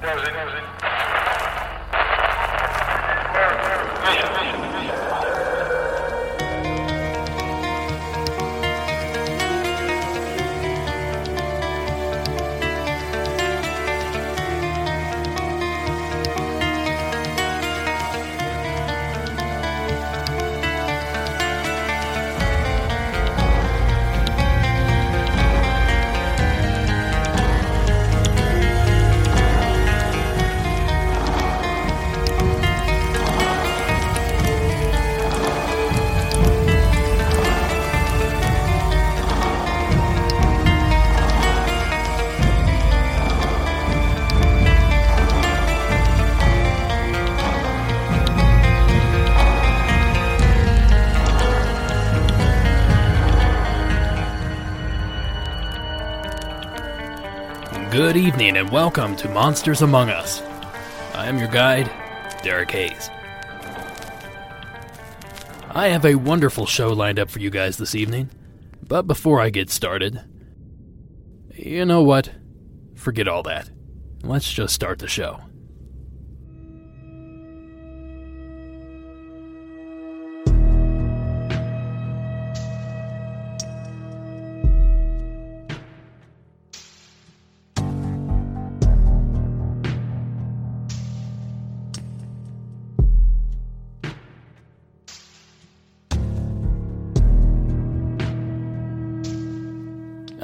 Good 0.00 0.30
and 58.56 58.70
welcome 58.70 59.14
to 59.14 59.28
Monsters 59.28 59.82
Among 59.82 60.10
Us. 60.10 60.40
I 61.14 61.26
am 61.26 61.38
your 61.38 61.48
guide, 61.48 61.90
Derek 62.42 62.70
Hayes. 62.70 63.10
I 65.70 65.88
have 65.88 66.04
a 66.04 66.16
wonderful 66.16 66.66
show 66.66 66.88
lined 66.88 67.18
up 67.18 67.30
for 67.30 67.38
you 67.38 67.50
guys 67.50 67.76
this 67.76 67.94
evening, 67.94 68.30
but 68.86 69.02
before 69.02 69.40
I 69.40 69.50
get 69.50 69.70
started, 69.70 70.20
you 71.54 71.84
know 71.84 72.02
what? 72.02 72.30
Forget 72.96 73.28
all 73.28 73.42
that. 73.44 73.70
Let's 74.22 74.52
just 74.52 74.74
start 74.74 74.98
the 74.98 75.08
show. 75.08 75.40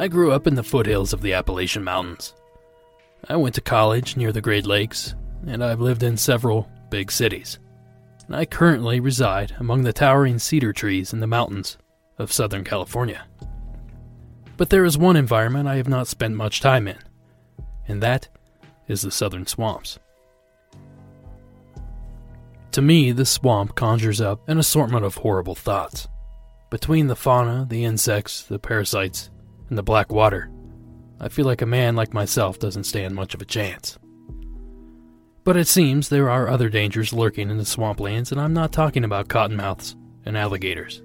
I 0.07 0.09
grew 0.09 0.31
up 0.31 0.47
in 0.47 0.55
the 0.55 0.63
foothills 0.63 1.13
of 1.13 1.21
the 1.21 1.33
Appalachian 1.33 1.83
Mountains. 1.83 2.33
I 3.29 3.35
went 3.35 3.57
to 3.57 3.61
college 3.61 4.17
near 4.17 4.31
the 4.31 4.41
Great 4.41 4.65
Lakes, 4.65 5.17
and 5.49 5.65
I've 5.65 5.81
lived 5.81 6.05
in 6.05 6.17
several 6.17 6.71
big 6.91 7.11
cities. 7.11 7.59
And 8.29 8.37
I 8.37 8.45
currently 8.45 9.01
reside 9.01 9.57
among 9.59 9.83
the 9.83 9.93
towering 9.93 10.39
cedar 10.39 10.73
trees 10.73 11.13
in 11.13 11.19
the 11.19 11.27
mountains 11.27 11.77
of 12.19 12.33
Southern 12.33 12.63
California. 12.63 13.27
But 14.57 14.71
there 14.71 14.85
is 14.85 14.97
one 14.97 15.17
environment 15.17 15.67
I 15.67 15.75
have 15.75 15.89
not 15.89 16.07
spent 16.07 16.37
much 16.37 16.61
time 16.61 16.87
in, 16.87 16.99
and 17.89 18.01
that 18.01 18.29
is 18.87 19.03
the 19.03 19.11
southern 19.11 19.49
swamps. 19.49 19.99
To 22.71 22.81
me, 22.81 23.11
the 23.11 23.27
swamp 23.27 23.75
conjures 23.75 24.21
up 24.21 24.49
an 24.49 24.59
assortment 24.59 25.05
of 25.05 25.17
horrible 25.17 25.57
thoughts. 25.57 26.07
Between 26.71 27.09
the 27.09 27.17
fauna, 27.17 27.67
the 27.69 27.85
insects, 27.85 28.45
the 28.45 28.61
parasites, 28.61 29.31
and 29.69 29.79
the 29.79 29.83
black 29.83 30.13
water, 30.13 30.51
I 31.21 31.29
feel 31.29 31.47
like 31.47 31.63
a 31.63 31.67
man 31.67 31.97
like 31.97 32.13
myself 32.13 32.59
doesn't 32.59 32.85
stand 32.85 33.15
much 33.15 33.35
of 33.35 33.41
a 33.41 33.47
chance. 33.47 33.99
But 35.45 35.57
it 35.57 35.69
seems 35.69 36.09
there 36.09 36.29
are 36.29 36.49
other 36.49 36.69
dangers 36.69 37.13
lurking 37.13 37.51
in 37.51 37.57
the 37.57 37.65
swamplands, 37.65 38.33
and 38.33 38.41
I'm 38.41 38.53
not 38.53 38.73
talking 38.73 39.05
about 39.05 39.29
cottonmouths 39.29 39.95
and 40.25 40.37
alligators. 40.37 41.03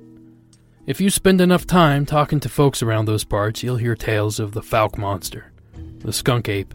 If 0.88 1.00
you 1.00 1.12
spend 1.12 1.42
enough 1.42 1.68
time 1.68 2.06
talking 2.06 2.40
to 2.40 2.50
folks 2.50 2.82
around 2.82 3.06
those 3.06 3.24
parts, 3.24 3.62
you'll 3.62 3.78
hear 3.78 3.96
tales 3.96 4.40
of 4.40 4.54
the 4.54 4.62
Fouke 4.62 4.98
monster, 4.98 5.52
the 6.00 6.12
skunk 6.12 6.50
ape, 6.50 6.74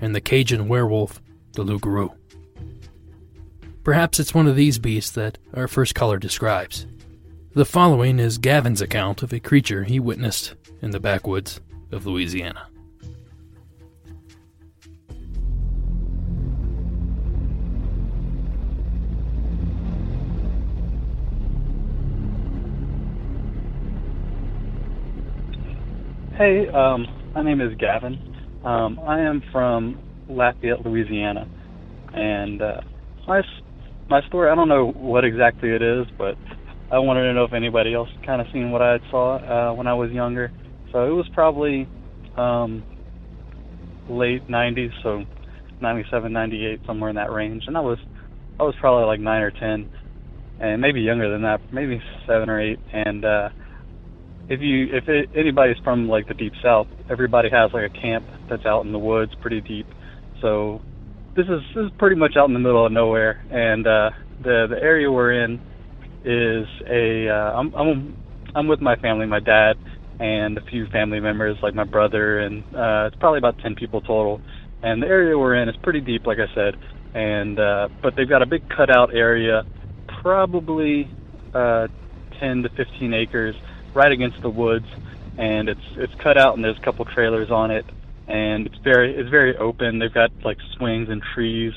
and 0.00 0.14
the 0.14 0.20
Cajun 0.20 0.66
werewolf, 0.68 1.22
the 1.52 1.62
loup-garou. 1.62 2.10
Perhaps 3.84 4.18
it's 4.18 4.34
one 4.34 4.48
of 4.48 4.56
these 4.56 4.80
beasts 4.80 5.12
that 5.12 5.38
our 5.54 5.68
first 5.68 5.94
caller 5.94 6.18
describes. 6.18 6.86
The 7.54 7.64
following 7.64 8.18
is 8.18 8.36
Gavin's 8.36 8.82
account 8.82 9.22
of 9.22 9.32
a 9.32 9.38
creature 9.38 9.84
he 9.84 10.00
witnessed 10.00 10.54
in 10.82 10.90
the 10.90 11.00
backwoods 11.00 11.60
of 11.92 12.06
Louisiana. 12.06 12.68
Hey, 26.36 26.68
um, 26.68 27.06
my 27.34 27.42
name 27.42 27.62
is 27.62 27.74
Gavin. 27.78 28.18
Um, 28.62 29.00
I 29.06 29.20
am 29.20 29.42
from 29.50 29.98
Lafayette, 30.28 30.84
Louisiana, 30.84 31.48
and 32.12 32.60
uh, 32.60 32.82
my 33.26 33.40
my 34.10 34.20
story. 34.26 34.50
I 34.50 34.54
don't 34.54 34.68
know 34.68 34.90
what 34.90 35.24
exactly 35.24 35.70
it 35.70 35.80
is, 35.80 36.06
but 36.18 36.36
I 36.92 36.98
wanted 36.98 37.22
to 37.22 37.32
know 37.32 37.44
if 37.44 37.54
anybody 37.54 37.94
else 37.94 38.10
kind 38.26 38.42
of 38.42 38.48
seen 38.52 38.70
what 38.70 38.82
I 38.82 38.98
saw 39.10 39.36
uh, 39.36 39.74
when 39.74 39.86
I 39.86 39.94
was 39.94 40.10
younger. 40.10 40.52
So 40.92 41.04
it 41.04 41.10
was 41.10 41.26
probably 41.34 41.88
um, 42.36 42.82
late 44.08 44.46
90s, 44.48 44.90
so 45.02 45.24
97, 45.80 46.32
98, 46.32 46.80
somewhere 46.86 47.10
in 47.10 47.16
that 47.16 47.32
range. 47.32 47.64
And 47.66 47.76
I 47.76 47.80
was 47.80 47.98
I 48.58 48.62
was 48.62 48.74
probably 48.80 49.04
like 49.04 49.20
nine 49.20 49.42
or 49.42 49.50
ten, 49.50 49.90
and 50.60 50.80
maybe 50.80 51.00
younger 51.00 51.30
than 51.30 51.42
that, 51.42 51.60
maybe 51.72 52.00
seven 52.26 52.48
or 52.48 52.60
eight. 52.60 52.78
And 52.92 53.24
uh, 53.24 53.48
if 54.48 54.60
you 54.60 54.86
if 54.92 55.08
it, 55.08 55.28
anybody's 55.36 55.76
from 55.84 56.08
like 56.08 56.26
the 56.28 56.34
deep 56.34 56.54
south, 56.62 56.86
everybody 57.10 57.50
has 57.50 57.70
like 57.74 57.90
a 57.90 58.00
camp 58.00 58.24
that's 58.48 58.64
out 58.64 58.86
in 58.86 58.92
the 58.92 58.98
woods, 58.98 59.32
pretty 59.42 59.60
deep. 59.60 59.86
So 60.40 60.80
this 61.36 61.44
is 61.46 61.60
this 61.74 61.84
is 61.84 61.90
pretty 61.98 62.16
much 62.16 62.32
out 62.38 62.48
in 62.48 62.54
the 62.54 62.60
middle 62.60 62.86
of 62.86 62.92
nowhere, 62.92 63.44
and 63.50 63.86
uh, 63.86 64.10
the 64.42 64.66
the 64.70 64.78
area 64.80 65.10
we're 65.10 65.44
in 65.44 65.60
is 66.24 66.66
a 66.88 67.28
uh, 67.28 67.58
I'm 67.58 67.74
I'm 67.74 68.16
I'm 68.54 68.68
with 68.68 68.80
my 68.80 68.96
family, 68.96 69.26
my 69.26 69.40
dad 69.40 69.74
and 70.18 70.56
a 70.56 70.62
few 70.62 70.86
family 70.86 71.20
members 71.20 71.56
like 71.62 71.74
my 71.74 71.84
brother 71.84 72.40
and 72.40 72.62
uh 72.74 73.06
it's 73.06 73.16
probably 73.16 73.38
about 73.38 73.58
10 73.58 73.74
people 73.74 74.00
total. 74.00 74.40
And 74.82 75.02
the 75.02 75.06
area 75.06 75.38
we're 75.38 75.54
in 75.54 75.68
is 75.68 75.76
pretty 75.82 76.00
deep 76.00 76.26
like 76.26 76.38
I 76.38 76.52
said 76.54 76.76
and 77.14 77.58
uh 77.58 77.88
but 78.02 78.16
they've 78.16 78.28
got 78.28 78.42
a 78.42 78.46
big 78.46 78.68
cutout 78.68 79.14
area 79.14 79.64
probably 80.22 81.10
uh 81.54 81.88
10 82.40 82.62
to 82.62 82.68
15 82.70 83.14
acres 83.14 83.56
right 83.94 84.12
against 84.12 84.40
the 84.42 84.50
woods 84.50 84.86
and 85.38 85.68
it's 85.68 85.80
it's 85.96 86.14
cut 86.22 86.38
out 86.38 86.54
and 86.54 86.64
there's 86.64 86.78
a 86.78 86.82
couple 86.82 87.04
trailers 87.04 87.50
on 87.50 87.70
it 87.70 87.84
and 88.28 88.66
it's 88.66 88.78
very 88.78 89.14
it's 89.14 89.30
very 89.30 89.56
open. 89.56 89.98
They've 89.98 90.12
got 90.12 90.30
like 90.44 90.58
swings 90.76 91.08
and 91.08 91.22
trees 91.34 91.72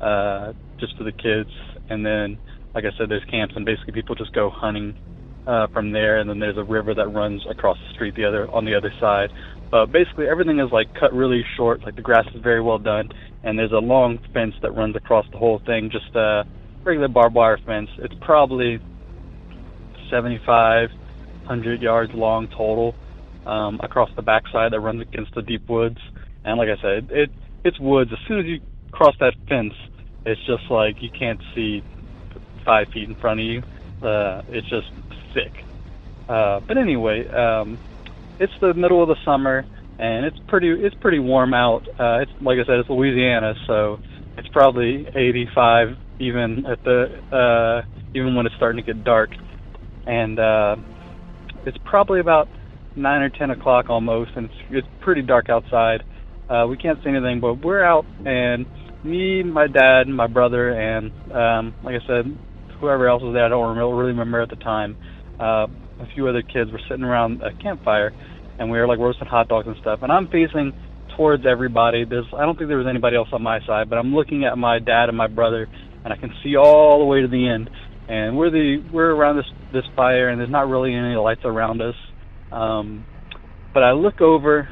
uh 0.00 0.52
just 0.78 0.96
for 0.96 1.04
the 1.04 1.12
kids 1.12 1.50
and 1.90 2.04
then 2.04 2.38
like 2.74 2.84
I 2.84 2.96
said 2.96 3.08
there's 3.08 3.24
camps 3.24 3.54
and 3.56 3.64
basically 3.64 3.92
people 3.92 4.14
just 4.14 4.32
go 4.32 4.50
hunting 4.50 4.96
uh, 5.46 5.66
from 5.68 5.92
there, 5.92 6.18
and 6.18 6.28
then 6.28 6.38
there's 6.38 6.56
a 6.56 6.64
river 6.64 6.94
that 6.94 7.08
runs 7.08 7.44
across 7.50 7.76
the 7.78 7.94
street 7.94 8.14
the 8.14 8.24
other 8.24 8.50
on 8.50 8.64
the 8.64 8.74
other 8.74 8.92
side. 9.00 9.30
But 9.70 9.86
basically, 9.86 10.28
everything 10.28 10.60
is 10.60 10.70
like 10.72 10.94
cut 10.94 11.12
really 11.12 11.44
short. 11.56 11.82
Like 11.82 11.96
the 11.96 12.02
grass 12.02 12.26
is 12.34 12.42
very 12.42 12.60
well 12.60 12.78
done, 12.78 13.10
and 13.42 13.58
there's 13.58 13.72
a 13.72 13.78
long 13.78 14.18
fence 14.32 14.54
that 14.62 14.72
runs 14.72 14.96
across 14.96 15.26
the 15.32 15.38
whole 15.38 15.60
thing, 15.66 15.90
just 15.90 16.14
a 16.14 16.44
regular 16.84 17.08
barbed 17.08 17.34
wire 17.34 17.58
fence. 17.66 17.88
It's 17.98 18.14
probably 18.20 18.78
75, 20.10 20.90
100 20.90 21.82
yards 21.82 22.12
long 22.14 22.48
total 22.48 22.94
um, 23.46 23.80
across 23.82 24.10
the 24.16 24.22
backside 24.22 24.72
that 24.72 24.80
runs 24.80 25.02
against 25.02 25.34
the 25.34 25.42
deep 25.42 25.68
woods. 25.68 25.98
And 26.44 26.58
like 26.58 26.68
I 26.68 26.80
said, 26.80 27.08
it 27.10 27.30
it's 27.64 27.80
woods. 27.80 28.10
As 28.12 28.18
soon 28.28 28.40
as 28.40 28.46
you 28.46 28.60
cross 28.92 29.14
that 29.20 29.34
fence, 29.48 29.74
it's 30.26 30.40
just 30.46 30.70
like 30.70 30.96
you 31.00 31.10
can't 31.10 31.40
see 31.54 31.82
five 32.64 32.88
feet 32.92 33.08
in 33.08 33.14
front 33.16 33.40
of 33.40 33.46
you. 33.46 33.62
Uh, 34.06 34.42
it's 34.48 34.68
just 34.68 34.88
sick. 35.34 35.64
Uh, 36.28 36.60
but 36.60 36.78
anyway, 36.78 37.28
um, 37.28 37.78
it's 38.38 38.52
the 38.60 38.72
middle 38.72 39.02
of 39.02 39.08
the 39.08 39.22
summer 39.24 39.66
and 39.98 40.24
it's 40.24 40.38
pretty 40.48 40.70
it's 40.70 40.94
pretty 40.96 41.18
warm 41.18 41.54
out. 41.54 41.86
Uh, 41.88 42.20
it's 42.20 42.32
like 42.40 42.58
I 42.58 42.64
said, 42.64 42.78
it's 42.80 42.90
Louisiana, 42.90 43.54
so 43.66 44.00
it's 44.36 44.48
probably 44.48 45.06
85 45.14 45.96
even 46.20 46.66
at 46.66 46.82
the 46.84 47.04
uh, 47.32 47.86
even 48.14 48.34
when 48.34 48.46
it's 48.46 48.54
starting 48.56 48.84
to 48.84 48.94
get 48.94 49.04
dark, 49.04 49.30
and 50.06 50.38
uh, 50.38 50.76
it's 51.66 51.78
probably 51.84 52.20
about 52.20 52.48
nine 52.96 53.22
or 53.22 53.30
ten 53.30 53.50
o'clock 53.50 53.88
almost, 53.88 54.32
and 54.36 54.46
it's 54.46 54.54
it's 54.70 54.88
pretty 55.00 55.22
dark 55.22 55.48
outside. 55.48 56.02
Uh, 56.48 56.66
we 56.68 56.76
can't 56.76 57.02
see 57.02 57.08
anything, 57.08 57.40
but 57.40 57.54
we're 57.54 57.82
out, 57.82 58.04
and 58.26 58.66
me, 59.02 59.42
my 59.42 59.66
dad, 59.66 60.08
my 60.08 60.26
brother, 60.26 60.70
and 60.70 61.10
um, 61.32 61.74
like 61.82 62.00
I 62.00 62.06
said, 62.06 62.38
whoever 62.80 63.08
else 63.08 63.22
was 63.22 63.32
there, 63.32 63.44
I 63.44 63.48
don't 63.48 63.76
really 63.76 63.92
remember 64.08 64.40
at 64.40 64.50
the 64.50 64.56
time. 64.56 64.96
Uh, 65.38 65.66
a 66.00 66.06
few 66.14 66.28
other 66.28 66.42
kids 66.42 66.70
were 66.70 66.80
sitting 66.88 67.04
around 67.04 67.42
a 67.42 67.52
campfire, 67.62 68.12
and 68.58 68.70
we 68.70 68.78
were 68.78 68.86
like 68.86 68.98
roasting 68.98 69.26
hot 69.26 69.48
dogs 69.48 69.66
and 69.66 69.76
stuff. 69.80 70.00
And 70.02 70.10
I'm 70.10 70.26
facing 70.26 70.72
towards 71.16 71.44
everybody. 71.46 72.04
There's 72.04 72.26
I 72.36 72.44
don't 72.44 72.56
think 72.56 72.68
there 72.68 72.78
was 72.78 72.86
anybody 72.88 73.16
else 73.16 73.28
on 73.32 73.42
my 73.42 73.60
side, 73.66 73.88
but 73.88 73.98
I'm 73.98 74.14
looking 74.14 74.44
at 74.44 74.56
my 74.58 74.78
dad 74.78 75.08
and 75.08 75.16
my 75.16 75.26
brother, 75.26 75.68
and 76.04 76.12
I 76.12 76.16
can 76.16 76.30
see 76.42 76.56
all 76.56 76.98
the 76.98 77.04
way 77.04 77.20
to 77.20 77.28
the 77.28 77.48
end. 77.48 77.70
And 78.08 78.36
we're 78.36 78.50
the 78.50 78.84
we're 78.92 79.10
around 79.10 79.36
this 79.36 79.46
this 79.72 79.84
fire, 79.96 80.28
and 80.28 80.40
there's 80.40 80.50
not 80.50 80.68
really 80.68 80.94
any 80.94 81.16
lights 81.16 81.42
around 81.44 81.80
us. 81.80 81.94
Um, 82.52 83.06
but 83.72 83.82
I 83.82 83.92
look 83.92 84.20
over 84.20 84.68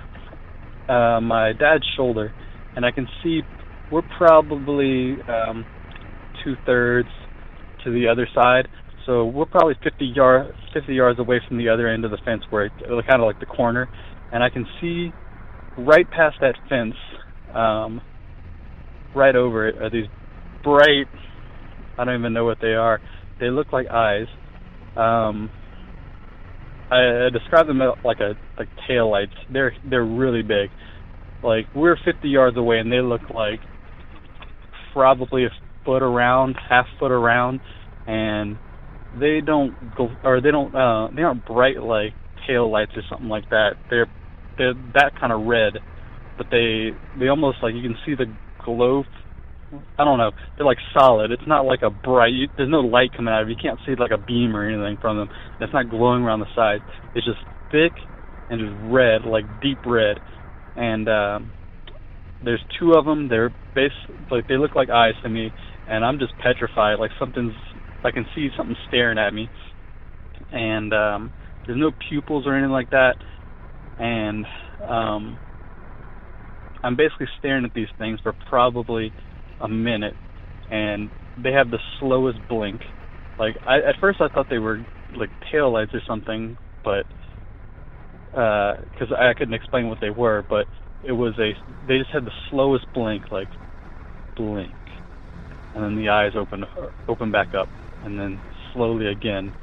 uh, 0.89 1.21
my 1.21 1.53
dad's 1.53 1.85
shoulder, 1.97 2.33
and 2.77 2.85
I 2.85 2.91
can 2.93 3.09
see 3.23 3.41
we're 3.91 4.03
probably 4.17 5.17
um, 5.29 5.65
two 6.45 6.55
thirds 6.67 7.09
to 7.85 7.93
the 7.93 8.09
other 8.09 8.29
side. 8.35 8.69
So 9.07 9.25
we're 9.25 9.47
probably 9.47 9.75
50 9.83 10.05
yard 10.05 10.55
50 10.73 10.95
yards 10.95 11.19
away 11.19 11.41
from 11.47 11.59
the 11.59 11.69
other 11.69 11.89
end 11.89 12.05
of 12.05 12.11
the 12.11 12.19
fence, 12.25 12.43
where 12.51 12.67
it, 12.67 12.73
kind 12.81 13.21
of 13.21 13.27
like 13.27 13.41
the 13.41 13.47
corner, 13.47 13.89
and 14.33 14.43
I 14.43 14.51
can 14.51 14.67
see 14.81 15.11
right 15.77 16.09
past 16.09 16.37
that 16.41 16.55
fence, 16.69 16.95
um, 17.55 18.01
right 19.15 19.35
over 19.35 19.69
it, 19.69 19.77
are 19.83 19.91
these 19.91 20.07
bright. 20.63 21.07
I 21.99 22.05
don't 22.05 22.19
even 22.19 22.33
know 22.33 22.45
what 22.45 22.59
they 22.61 22.75
are. 22.75 23.01
They 23.41 23.51
look 23.51 23.73
like 23.73 23.87
eyes. 23.89 24.27
Um, 24.97 25.51
I, 26.91 27.27
I 27.27 27.29
describe 27.33 27.67
them 27.67 27.81
like 28.05 28.21
a 28.21 28.35
like 28.59 28.69
tail 28.87 29.11
lights. 29.11 29.33
They're 29.53 29.73
they're 29.89 30.05
really 30.05 30.43
big. 30.43 30.71
Like 31.43 31.67
we're 31.75 31.97
50 32.05 32.29
yards 32.29 32.57
away, 32.57 32.79
and 32.79 32.93
they 32.93 33.01
look 33.01 33.23
like 33.35 33.59
probably 34.93 35.45
a 35.45 35.51
foot 35.85 36.03
around, 36.03 36.57
half 36.69 36.87
foot 37.01 37.11
around, 37.11 37.61
and 38.07 38.57
they 39.19 39.41
don't 39.45 39.75
go 39.97 40.09
or 40.25 40.41
they 40.41 40.51
don't 40.51 40.75
uh 40.75 41.09
they 41.15 41.23
aren't 41.23 41.45
bright 41.47 41.83
like 41.83 42.13
tail 42.47 42.71
lights 42.71 42.93
or 42.97 43.03
something 43.11 43.29
like 43.29 43.49
that. 43.51 43.73
They're 43.91 44.09
they're 44.59 44.75
that 44.95 45.13
kind 45.21 45.33
of 45.33 45.47
red, 45.47 45.75
but 46.39 46.47
they 46.51 46.91
they 47.19 47.29
almost 47.29 47.59
like 47.63 47.75
you 47.75 47.83
can 47.83 47.97
see 48.07 48.15
the 48.15 48.27
glow. 48.65 49.05
I 49.99 50.05
don't 50.05 50.19
know. 50.19 50.33
They're 50.57 50.67
like 50.67 50.79
solid. 50.97 51.31
It's 51.31 51.47
not 51.47 51.65
like 51.65 51.81
a 51.83 51.91
bright. 51.91 52.33
You, 52.33 52.49
there's 52.57 52.71
no 52.71 52.81
light 52.81 53.13
coming 53.17 53.33
out 53.33 53.43
of. 53.43 53.49
You 53.49 53.57
can't 53.61 53.79
see 53.87 53.95
like 53.99 54.11
a 54.11 54.19
beam 54.19 54.55
or 54.55 54.69
anything 54.69 54.99
from 55.01 55.17
them. 55.17 55.29
It's 55.61 55.73
not 55.73 55.89
glowing 55.89 56.23
around 56.23 56.41
the 56.41 56.55
sides. 56.55 56.85
It's 57.15 57.27
just 57.27 57.39
thick 57.71 57.93
and 58.51 58.61
just 58.61 58.75
red, 58.93 59.25
like 59.25 59.45
deep 59.63 59.79
red. 59.87 60.19
And 60.77 61.09
um, 61.09 61.53
there's 62.45 62.63
two 62.79 62.93
of 62.93 63.05
them. 63.07 63.29
They're 63.29 63.51
base 63.75 63.93
like 64.31 64.47
they 64.49 64.57
look 64.59 64.75
like 64.75 64.91
eyes 64.91 65.15
to 65.23 65.29
me, 65.29 65.51
and 65.89 66.05
I'm 66.05 66.19
just 66.19 66.33
petrified. 66.39 66.99
Like 66.99 67.11
something's 67.19 67.55
I 68.05 68.11
can 68.11 68.27
see 68.35 68.51
something 68.57 68.77
staring 68.87 69.19
at 69.19 69.35
me, 69.35 69.51
and 70.51 70.93
um, 70.93 71.33
there's 71.67 71.79
no 71.79 71.93
pupils 72.09 72.47
or 72.47 72.55
anything 72.57 72.73
like 72.73 72.91
that, 72.91 73.17
and 73.99 74.47
um, 74.87 75.39
I'm 76.83 76.97
basically 76.97 77.29
staring 77.39 77.65
at 77.65 77.73
these 77.75 77.89
things 77.99 78.21
for 78.23 78.35
probably 78.49 79.15
a 79.61 79.69
minute, 79.69 80.17
and 80.71 81.11
they 81.37 81.53
have 81.53 81.71
the 81.71 81.79
slowest 82.01 82.47
blink. 82.49 82.83
Like 83.39 83.57
I, 83.67 83.77
at 83.79 83.97
first, 84.01 84.21
I 84.21 84.29
thought 84.29 84.49
they 84.51 84.59
were 84.59 84.81
like 85.15 85.31
tail 85.51 85.73
lights 85.73 85.95
or 85.95 86.03
something, 86.07 86.57
but 86.85 87.07
because 88.33 89.11
uh, 89.13 89.15
I 89.21 89.35
couldn't 89.37 89.55
explain 89.55 89.89
what 89.89 90.01
they 90.01 90.11
were, 90.11 90.45
but 90.49 90.67
it 91.03 91.13
was 91.13 91.35
a 91.39 91.53
they 91.87 91.99
just 91.99 92.11
had 92.13 92.25
the 92.25 92.33
slowest 92.51 92.87
blink, 92.95 93.25
like 93.31 93.51
blink, 94.37 94.75
and 95.75 95.85
then 95.85 95.97
the 95.97 96.09
eyes 96.09 96.33
open 96.37 96.65
open 97.09 97.31
back 97.31 97.55
up 97.55 97.71
and 98.03 98.19
then 98.19 98.43
slowly 98.73 99.07
again. 99.09 99.55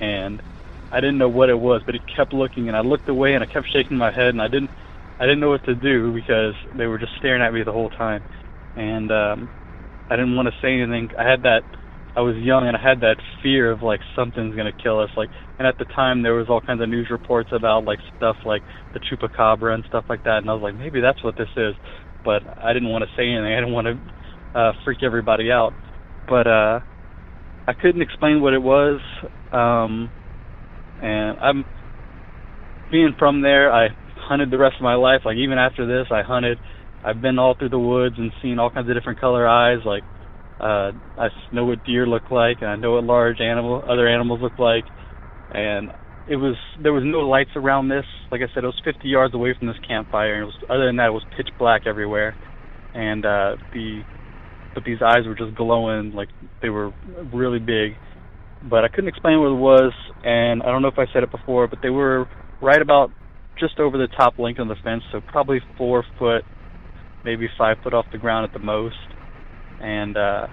And 0.00 0.42
I 0.92 1.00
didn't 1.00 1.18
know 1.18 1.28
what 1.28 1.50
it 1.50 1.58
was, 1.58 1.82
but 1.86 1.94
it 1.94 2.02
kept 2.14 2.32
looking, 2.32 2.68
and 2.68 2.76
I 2.76 2.80
looked 2.80 3.08
away, 3.08 3.34
and 3.34 3.42
I 3.42 3.46
kept 3.46 3.68
shaking 3.72 3.96
my 3.98 4.12
head, 4.12 4.28
and 4.30 4.42
I 4.42 4.48
didn't, 4.48 4.70
I 5.20 5.24
didn't 5.26 5.40
know 5.40 5.50
what 5.50 5.64
to 5.64 5.74
do 5.74 6.12
because 6.12 6.54
they 6.74 6.86
were 6.86 6.98
just 6.98 7.12
staring 7.18 7.42
at 7.42 7.52
me 7.54 7.62
the 7.64 7.72
whole 7.72 7.90
time, 7.90 8.24
and 8.76 9.10
um, 9.12 9.50
I 10.10 10.16
didn't 10.16 10.36
want 10.36 10.48
to 10.48 10.54
say 10.62 10.74
anything. 10.80 11.10
I 11.18 11.28
had 11.28 11.42
that, 11.44 11.64
I 12.16 12.20
was 12.20 12.36
young, 12.36 12.68
and 12.68 12.76
I 12.76 12.82
had 12.82 13.00
that 13.00 13.16
fear 13.42 13.70
of 13.72 13.82
like 13.82 14.00
something's 14.16 14.56
gonna 14.56 14.72
kill 14.82 15.00
us, 15.00 15.10
like. 15.16 15.30
And 15.58 15.68
at 15.68 15.78
the 15.78 15.86
time, 15.86 16.22
there 16.22 16.34
was 16.34 16.48
all 16.48 16.60
kinds 16.60 16.82
of 16.82 16.88
news 16.88 17.08
reports 17.10 17.50
about 17.52 17.84
like 17.84 18.00
stuff 18.16 18.36
like 18.44 18.62
the 18.94 19.00
chupacabra 19.00 19.74
and 19.74 19.84
stuff 19.86 20.04
like 20.08 20.22
that, 20.24 20.38
and 20.38 20.50
I 20.50 20.54
was 20.54 20.62
like, 20.62 20.74
maybe 20.76 21.00
that's 21.00 21.22
what 21.24 21.36
this 21.36 21.48
is, 21.56 21.74
but 22.24 22.42
I 22.58 22.72
didn't 22.72 22.90
want 22.90 23.04
to 23.04 23.10
say 23.16 23.28
anything. 23.28 23.52
I 23.52 23.60
didn't 23.60 23.72
want 23.74 23.86
to 23.88 24.58
uh, 24.60 24.72
freak 24.84 25.02
everybody 25.02 25.50
out, 25.52 25.74
but 26.28 26.46
uh 26.46 26.80
I 27.66 27.72
couldn't 27.72 28.02
explain 28.02 28.40
what 28.40 28.52
it 28.52 28.62
was. 28.62 29.00
Um, 29.52 30.10
and 31.02 31.38
I'm 31.38 31.64
being 32.90 33.14
from 33.18 33.42
there. 33.42 33.72
I 33.72 33.88
hunted 34.16 34.50
the 34.50 34.58
rest 34.58 34.76
of 34.76 34.82
my 34.82 34.94
life. 34.94 35.22
Like 35.24 35.36
even 35.36 35.58
after 35.58 35.86
this, 35.86 36.10
I 36.10 36.22
hunted. 36.22 36.58
I've 37.04 37.20
been 37.20 37.38
all 37.38 37.54
through 37.58 37.70
the 37.70 37.78
woods 37.78 38.16
and 38.18 38.32
seen 38.42 38.58
all 38.58 38.70
kinds 38.70 38.88
of 38.88 38.96
different 38.96 39.20
color 39.20 39.46
eyes. 39.46 39.78
Like 39.84 40.02
uh, 40.60 40.92
I 41.18 41.28
know 41.52 41.64
what 41.66 41.84
deer 41.84 42.06
look 42.06 42.30
like, 42.30 42.58
and 42.60 42.70
I 42.70 42.76
know 42.76 42.92
what 42.92 43.04
large 43.04 43.40
animal, 43.40 43.82
other 43.88 44.08
animals 44.08 44.40
look 44.42 44.58
like. 44.58 44.84
And 45.52 45.90
it 46.28 46.36
was 46.36 46.56
there 46.82 46.92
was 46.92 47.02
no 47.04 47.20
lights 47.20 47.50
around 47.56 47.88
this. 47.88 48.04
Like 48.30 48.40
I 48.40 48.52
said, 48.54 48.64
it 48.64 48.68
was 48.68 48.80
50 48.84 49.08
yards 49.08 49.34
away 49.34 49.54
from 49.58 49.68
this 49.68 49.76
campfire. 49.86 50.34
And 50.34 50.42
it 50.44 50.46
was 50.46 50.64
other 50.70 50.86
than 50.86 50.96
that, 50.96 51.08
it 51.08 51.12
was 51.12 51.24
pitch 51.36 51.48
black 51.58 51.82
everywhere. 51.86 52.36
And 52.94 53.24
uh, 53.24 53.56
the 53.72 54.02
but 54.74 54.84
these 54.84 54.98
eyes 55.02 55.26
were 55.26 55.34
just 55.34 55.56
glowing 55.56 56.12
like 56.12 56.28
they 56.62 56.68
were 56.68 56.92
really 57.32 57.58
big. 57.58 57.92
But 58.68 58.84
I 58.84 58.88
couldn't 58.88 59.08
explain 59.08 59.40
what 59.40 59.52
it 59.52 59.60
was, 59.60 59.92
and 60.24 60.62
I 60.62 60.66
don't 60.66 60.82
know 60.82 60.88
if 60.88 60.98
I 60.98 61.06
said 61.12 61.22
it 61.22 61.30
before, 61.30 61.68
but 61.68 61.80
they 61.82 61.90
were 61.90 62.26
right 62.62 62.80
about 62.80 63.10
just 63.58 63.78
over 63.78 63.98
the 63.98 64.08
top 64.16 64.38
length 64.38 64.58
of 64.58 64.68
the 64.68 64.76
fence, 64.82 65.02
so 65.12 65.20
probably 65.28 65.60
four 65.76 66.04
foot, 66.18 66.42
maybe 67.24 67.48
five 67.58 67.76
foot 67.82 67.94
off 67.94 68.06
the 68.10 68.18
ground 68.18 68.44
at 68.44 68.52
the 68.58 68.64
most. 68.64 68.96
And 69.80 70.16
uh, 70.16 70.46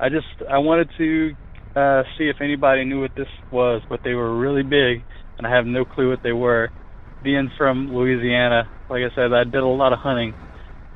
I 0.00 0.08
just 0.08 0.26
I 0.50 0.58
wanted 0.58 0.88
to 0.98 1.30
uh, 1.76 2.02
see 2.18 2.24
if 2.24 2.36
anybody 2.40 2.84
knew 2.84 3.00
what 3.02 3.12
this 3.16 3.28
was, 3.52 3.82
but 3.88 4.00
they 4.02 4.14
were 4.14 4.38
really 4.38 4.62
big, 4.62 5.04
and 5.38 5.46
I 5.46 5.54
have 5.54 5.66
no 5.66 5.84
clue 5.84 6.10
what 6.10 6.22
they 6.22 6.32
were. 6.32 6.70
Being 7.22 7.50
from 7.58 7.94
Louisiana, 7.94 8.68
like 8.88 9.02
I 9.02 9.14
said, 9.14 9.32
I 9.34 9.44
did 9.44 9.56
a 9.56 9.66
lot 9.66 9.92
of 9.92 9.98
hunting 9.98 10.34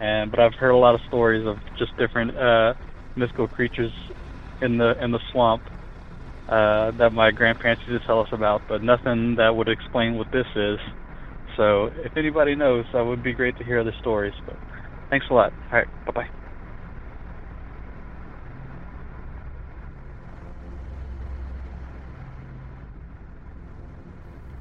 and 0.01 0.31
but 0.31 0.41
I've 0.41 0.55
heard 0.55 0.71
a 0.71 0.77
lot 0.77 0.95
of 0.95 1.01
stories 1.09 1.47
of 1.47 1.59
just 1.79 1.97
different 1.97 2.37
uh, 2.37 2.75
mystical 3.17 3.49
creatures 3.49 3.93
in 4.61 4.79
the 4.79 5.03
in 5.03 5.13
the 5.13 5.21
swamp 5.33 5.63
uh, 6.49 6.91
that 6.93 7.13
my 7.13 7.31
grandparents 7.31 7.83
used 7.87 8.03
to 8.03 8.07
tell 8.07 8.21
us 8.21 8.29
about, 8.33 8.63
but 8.69 8.83
nothing 8.83 9.37
that 9.37 9.55
would 9.55 9.69
explain 9.69 10.17
what 10.17 10.31
this 10.33 10.47
is. 10.55 10.79
So 11.57 11.87
if 12.05 12.17
anybody 12.17 12.55
knows, 12.55 12.85
that 12.93 13.03
would 13.03 13.23
be 13.23 13.33
great 13.33 13.57
to 13.59 13.65
hear 13.65 13.85
the 13.85 13.93
stories. 14.01 14.35
But 14.47 14.57
thanks 15.11 15.27
a 15.31 15.35
lot. 15.35 15.53
All 15.73 15.79
right, 15.79 15.87
bye 16.07 16.13
bye. 16.13 16.29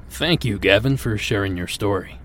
Thank 0.08 0.44
you, 0.44 0.60
Gavin, 0.60 0.96
for 0.96 1.18
sharing 1.18 1.56
your 1.56 1.66
story. 1.66 2.20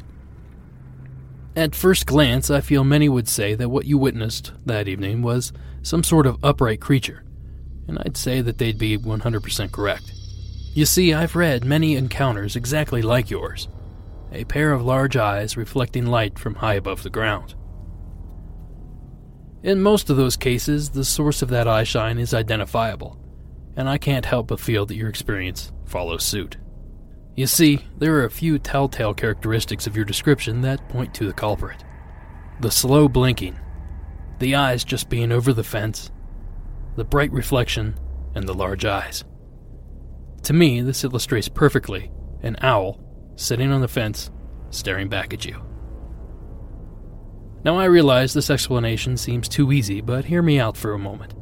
At 1.56 1.76
first 1.76 2.06
glance, 2.06 2.50
I 2.50 2.62
feel 2.62 2.84
many 2.84 3.10
would 3.10 3.28
say 3.28 3.56
that 3.56 3.70
what 3.70 3.86
you 3.86 3.98
witnessed 3.98 4.54
that 4.66 4.88
evening 4.88 5.22
was 5.22 5.52
some 5.82 6.04
sort 6.04 6.28
of 6.28 6.44
upright 6.44 6.80
creature, 6.80 7.24
and 7.88 7.98
I'd 8.00 8.18
say 8.18 8.42
that 8.42 8.60
they'd 8.60 8.78
be 8.78 8.98
100% 8.98 9.72
correct. 9.72 10.14
You 10.74 10.86
see, 10.86 11.14
I've 11.14 11.36
read 11.36 11.66
many 11.66 11.96
encounters 11.96 12.56
exactly 12.56 13.02
like 13.02 13.30
yours 13.30 13.68
a 14.32 14.44
pair 14.46 14.72
of 14.74 14.86
large 14.86 15.18
eyes 15.18 15.58
reflecting 15.58 16.06
light 16.06 16.38
from 16.38 16.54
high 16.54 16.76
above 16.76 17.02
the 17.02 17.10
ground. 17.10 17.56
In 19.64 19.82
most 19.82 20.10
of 20.10 20.18
those 20.18 20.38
cases, 20.38 20.92
the 20.92 21.04
source 21.04 21.42
of 21.42 21.50
that 21.50 21.68
eyeshine 21.68 22.20
is 22.20 22.34
identifiable, 22.34 23.20
and 23.76 23.90
I 23.90 23.98
can't 23.98 24.26
help 24.26 24.48
but 24.48 24.60
feel 24.60 24.86
that 24.86 24.96
your 24.96 25.10
experience 25.10 25.72
follows 25.86 26.24
suit. 26.24 26.58
You 27.40 27.48
see, 27.48 27.86
there 27.98 28.16
are 28.16 28.26
a 28.26 28.30
few 28.30 28.60
telltale 28.60 29.14
characteristics 29.14 29.88
of 29.88 29.96
your 29.96 30.04
description 30.04 30.60
that 30.60 30.90
point 30.90 31.14
to 31.14 31.26
the 31.26 31.32
culprit. 31.32 31.86
The 32.60 32.70
slow 32.70 33.08
blinking, 33.08 33.58
the 34.40 34.56
eyes 34.56 34.84
just 34.84 35.08
being 35.08 35.32
over 35.32 35.54
the 35.54 35.64
fence, 35.64 36.12
the 36.98 37.06
bright 37.06 37.32
reflection, 37.32 37.98
and 38.36 38.46
the 38.46 38.54
large 38.54 38.84
eyes. 38.84 39.24
To 40.44 40.52
me, 40.52 40.82
this 40.82 41.06
illustrates 41.06 41.48
perfectly 41.48 42.12
an 42.44 42.58
owl 42.62 43.00
sitting 43.38 43.72
on 43.72 43.80
the 43.80 43.88
fence, 43.88 44.30
staring 44.70 45.08
back 45.08 45.34
at 45.34 45.46
you. 45.46 45.64
Now, 47.64 47.78
I 47.78 47.86
realize 47.86 48.34
this 48.34 48.50
explanation 48.50 49.16
seems 49.16 49.48
too 49.48 49.72
easy, 49.72 50.02
but 50.02 50.26
hear 50.26 50.42
me 50.42 50.60
out 50.60 50.76
for 50.76 50.92
a 50.92 51.00
moment. 51.00 51.36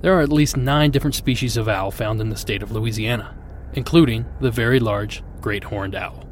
There 0.00 0.18
are 0.18 0.20
at 0.20 0.32
least 0.32 0.56
nine 0.56 0.90
different 0.90 1.14
species 1.14 1.56
of 1.56 1.68
owl 1.68 1.92
found 1.92 2.20
in 2.20 2.28
the 2.28 2.36
state 2.36 2.64
of 2.64 2.72
Louisiana 2.72 3.38
including 3.74 4.26
the 4.40 4.50
very 4.50 4.80
large 4.80 5.22
great 5.40 5.64
horned 5.64 5.94
owl. 5.94 6.26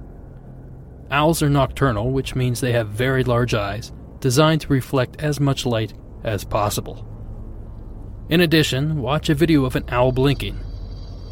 Owls 1.11 1.43
are 1.43 1.51
nocturnal, 1.51 2.11
which 2.11 2.37
means 2.37 2.61
they 2.61 2.73
have 2.73 2.89
very 2.89 3.25
large 3.25 3.55
eyes, 3.55 3.93
designed 4.21 4.61
to 4.61 4.69
reflect 4.69 5.21
as 5.21 5.41
much 5.41 5.67
light 5.67 5.93
as 6.23 6.45
possible. 6.45 7.07
In 8.29 8.41
addition, 8.41 9.01
watch 9.01 9.29
a 9.29 9.35
video 9.35 9.65
of 9.65 9.75
an 9.75 9.85
owl 9.89 10.13
blinking. 10.13 10.61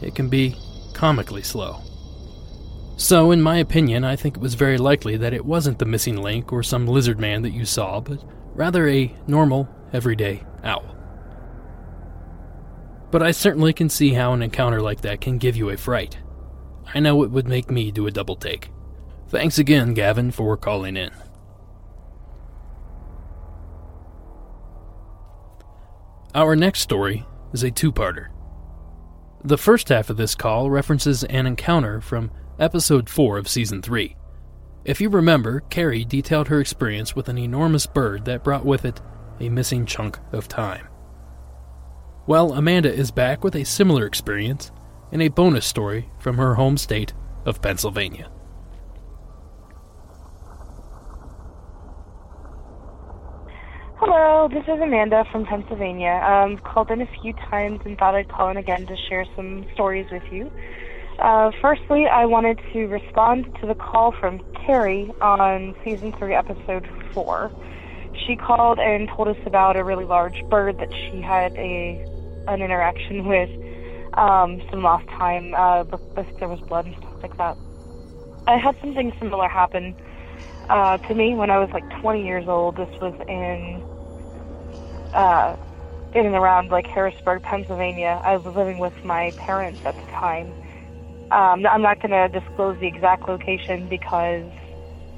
It 0.02 0.16
can 0.16 0.28
be 0.28 0.56
comically 0.94 1.42
slow. 1.42 1.80
So, 2.96 3.30
in 3.30 3.40
my 3.40 3.58
opinion, 3.58 4.02
I 4.02 4.16
think 4.16 4.36
it 4.36 4.42
was 4.42 4.54
very 4.54 4.78
likely 4.78 5.16
that 5.18 5.32
it 5.32 5.44
wasn't 5.44 5.78
the 5.78 5.84
missing 5.84 6.20
link 6.20 6.52
or 6.52 6.64
some 6.64 6.88
lizard 6.88 7.20
man 7.20 7.42
that 7.42 7.52
you 7.52 7.64
saw, 7.64 8.00
but 8.00 8.20
rather 8.54 8.88
a 8.88 9.14
normal, 9.28 9.68
everyday 9.92 10.42
owl. 10.64 10.87
But 13.10 13.22
I 13.22 13.30
certainly 13.30 13.72
can 13.72 13.88
see 13.88 14.12
how 14.12 14.32
an 14.32 14.42
encounter 14.42 14.80
like 14.82 15.00
that 15.02 15.20
can 15.20 15.38
give 15.38 15.56
you 15.56 15.70
a 15.70 15.76
fright. 15.76 16.18
I 16.94 17.00
know 17.00 17.22
it 17.22 17.30
would 17.30 17.48
make 17.48 17.70
me 17.70 17.90
do 17.90 18.06
a 18.06 18.10
double 18.10 18.36
take. 18.36 18.70
Thanks 19.28 19.58
again, 19.58 19.94
Gavin, 19.94 20.30
for 20.30 20.56
calling 20.56 20.96
in. 20.96 21.10
Our 26.34 26.54
next 26.54 26.80
story 26.80 27.26
is 27.52 27.62
a 27.62 27.70
two 27.70 27.92
parter. 27.92 28.28
The 29.44 29.58
first 29.58 29.88
half 29.88 30.10
of 30.10 30.16
this 30.16 30.34
call 30.34 30.70
references 30.70 31.24
an 31.24 31.46
encounter 31.46 32.00
from 32.00 32.30
episode 32.58 33.08
4 33.08 33.38
of 33.38 33.48
season 33.48 33.82
3. 33.82 34.16
If 34.84 35.00
you 35.00 35.08
remember, 35.08 35.60
Carrie 35.70 36.04
detailed 36.04 36.48
her 36.48 36.60
experience 36.60 37.14
with 37.14 37.28
an 37.28 37.38
enormous 37.38 37.86
bird 37.86 38.24
that 38.24 38.44
brought 38.44 38.64
with 38.64 38.84
it 38.84 39.00
a 39.40 39.48
missing 39.48 39.86
chunk 39.86 40.18
of 40.32 40.48
time. 40.48 40.88
Well, 42.28 42.52
Amanda 42.52 42.92
is 42.92 43.10
back 43.10 43.42
with 43.42 43.56
a 43.56 43.64
similar 43.64 44.04
experience 44.04 44.70
and 45.10 45.22
a 45.22 45.28
bonus 45.28 45.64
story 45.64 46.10
from 46.18 46.36
her 46.36 46.56
home 46.56 46.76
state 46.76 47.14
of 47.46 47.62
Pennsylvania. 47.62 48.30
Hello, 53.96 54.46
this 54.52 54.62
is 54.64 54.78
Amanda 54.78 55.24
from 55.32 55.46
Pennsylvania. 55.46 56.22
Um, 56.22 56.58
called 56.58 56.90
in 56.90 57.00
a 57.00 57.08
few 57.22 57.32
times 57.32 57.80
and 57.86 57.96
thought 57.96 58.14
I'd 58.14 58.28
call 58.28 58.50
in 58.50 58.58
again 58.58 58.86
to 58.88 58.96
share 59.08 59.24
some 59.34 59.64
stories 59.72 60.10
with 60.12 60.30
you. 60.30 60.52
Uh, 61.18 61.50
firstly, 61.62 62.08
I 62.08 62.26
wanted 62.26 62.60
to 62.74 62.88
respond 62.88 63.56
to 63.62 63.66
the 63.66 63.74
call 63.74 64.12
from 64.12 64.40
Carrie 64.66 65.10
on 65.22 65.74
season 65.82 66.12
three, 66.12 66.34
episode 66.34 66.86
four. 67.14 67.50
She 68.26 68.36
called 68.36 68.78
and 68.78 69.08
told 69.08 69.28
us 69.28 69.38
about 69.46 69.78
a 69.78 69.84
really 69.84 70.04
large 70.04 70.44
bird 70.50 70.76
that 70.76 70.92
she 70.92 71.22
had 71.22 71.54
a 71.56 72.04
an 72.48 72.62
interaction 72.62 73.26
with 73.26 73.50
um, 74.14 74.60
some 74.70 74.82
last 74.82 75.06
time. 75.08 75.54
Uh, 75.54 75.84
there 76.38 76.48
was 76.48 76.60
blood 76.68 76.86
and 76.86 76.94
stuff 76.96 77.14
like 77.22 77.36
that. 77.38 77.56
I 78.46 78.56
had 78.56 78.74
something 78.80 79.12
similar 79.20 79.48
happen 79.48 79.94
uh, 80.70 80.98
to 80.98 81.14
me 81.14 81.34
when 81.34 81.50
I 81.50 81.58
was 81.58 81.68
like 81.72 81.84
20 82.00 82.24
years 82.24 82.46
old. 82.48 82.76
This 82.76 82.88
was 83.00 83.14
in 83.28 83.82
uh, 85.14 85.56
in 86.14 86.26
and 86.26 86.34
around 86.34 86.70
like 86.70 86.86
Harrisburg, 86.86 87.42
Pennsylvania. 87.42 88.20
I 88.24 88.36
was 88.36 88.54
living 88.56 88.78
with 88.78 88.94
my 89.04 89.32
parents 89.36 89.80
at 89.84 89.94
the 89.94 90.06
time. 90.12 90.48
Um, 91.30 91.66
I'm 91.66 91.82
not 91.82 92.00
going 92.00 92.12
to 92.12 92.28
disclose 92.28 92.80
the 92.80 92.86
exact 92.86 93.28
location 93.28 93.86
because 93.88 94.50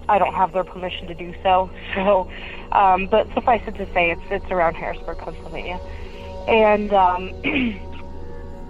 I 0.09 0.19
don't 0.19 0.35
have 0.35 0.53
their 0.53 0.65
permission 0.65 1.07
to 1.07 1.15
do 1.15 1.33
so. 1.43 1.71
So, 1.95 2.29
um, 2.73 3.09
but 3.11 3.27
suffice 3.35 3.63
it 3.67 3.75
to 3.79 3.87
say, 3.93 4.11
it's 4.11 4.23
it's 4.31 4.51
around 4.51 4.75
Harrisburg, 4.75 5.19
Pennsylvania, 5.19 5.79
and 6.49 6.93
um, 6.93 7.33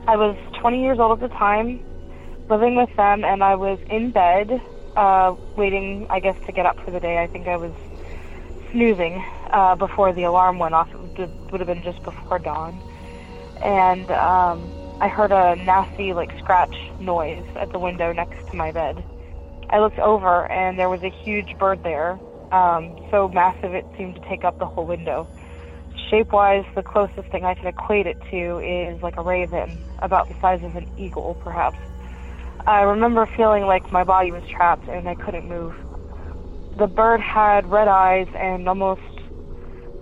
I 0.06 0.16
was 0.16 0.36
20 0.60 0.82
years 0.82 0.98
old 0.98 1.22
at 1.22 1.30
the 1.30 1.34
time, 1.36 1.80
living 2.48 2.74
with 2.74 2.94
them, 2.96 3.24
and 3.24 3.42
I 3.42 3.54
was 3.54 3.78
in 3.88 4.10
bed, 4.10 4.60
uh, 4.96 5.34
waiting, 5.56 6.06
I 6.10 6.20
guess, 6.20 6.36
to 6.46 6.52
get 6.52 6.66
up 6.66 6.78
for 6.84 6.90
the 6.90 7.00
day. 7.00 7.18
I 7.18 7.26
think 7.26 7.46
I 7.46 7.56
was 7.56 7.72
snoozing 8.72 9.24
uh, 9.50 9.76
before 9.76 10.12
the 10.12 10.24
alarm 10.24 10.58
went 10.58 10.74
off. 10.74 10.88
It 11.16 11.30
would 11.50 11.60
have 11.60 11.66
been 11.66 11.82
just 11.82 12.02
before 12.02 12.38
dawn, 12.38 12.80
and 13.62 14.10
um, 14.10 14.70
I 15.00 15.08
heard 15.08 15.32
a 15.32 15.56
nasty, 15.56 16.12
like, 16.12 16.36
scratch 16.38 16.76
noise 16.98 17.44
at 17.56 17.72
the 17.72 17.78
window 17.78 18.12
next 18.12 18.48
to 18.50 18.56
my 18.56 18.72
bed. 18.72 19.02
I 19.70 19.78
looked 19.78 20.00
over, 20.00 20.50
and 20.50 20.78
there 20.78 20.88
was 20.88 21.02
a 21.02 21.10
huge 21.10 21.56
bird 21.58 21.84
there, 21.84 22.18
um, 22.52 22.98
so 23.10 23.28
massive 23.28 23.74
it 23.74 23.86
seemed 23.96 24.16
to 24.16 24.20
take 24.28 24.44
up 24.44 24.58
the 24.58 24.66
whole 24.66 24.86
window 24.86 25.28
shape 26.10 26.32
wise, 26.32 26.64
the 26.74 26.82
closest 26.82 27.28
thing 27.30 27.44
I 27.44 27.54
can 27.54 27.68
equate 27.68 28.06
it 28.06 28.18
to 28.30 28.58
is 28.58 29.00
like 29.02 29.16
a 29.16 29.22
raven, 29.22 29.78
about 30.00 30.28
the 30.28 30.38
size 30.40 30.62
of 30.64 30.74
an 30.74 30.90
eagle, 30.98 31.36
perhaps. 31.42 31.78
I 32.66 32.82
remember 32.82 33.26
feeling 33.36 33.64
like 33.64 33.90
my 33.92 34.04
body 34.04 34.32
was 34.32 34.42
trapped 34.50 34.88
and 34.88 35.08
I 35.08 35.14
couldn't 35.14 35.48
move. 35.48 35.74
The 36.76 36.86
bird 36.86 37.20
had 37.20 37.70
red 37.70 37.88
eyes 37.88 38.26
and 38.34 38.68
almost 38.68 39.00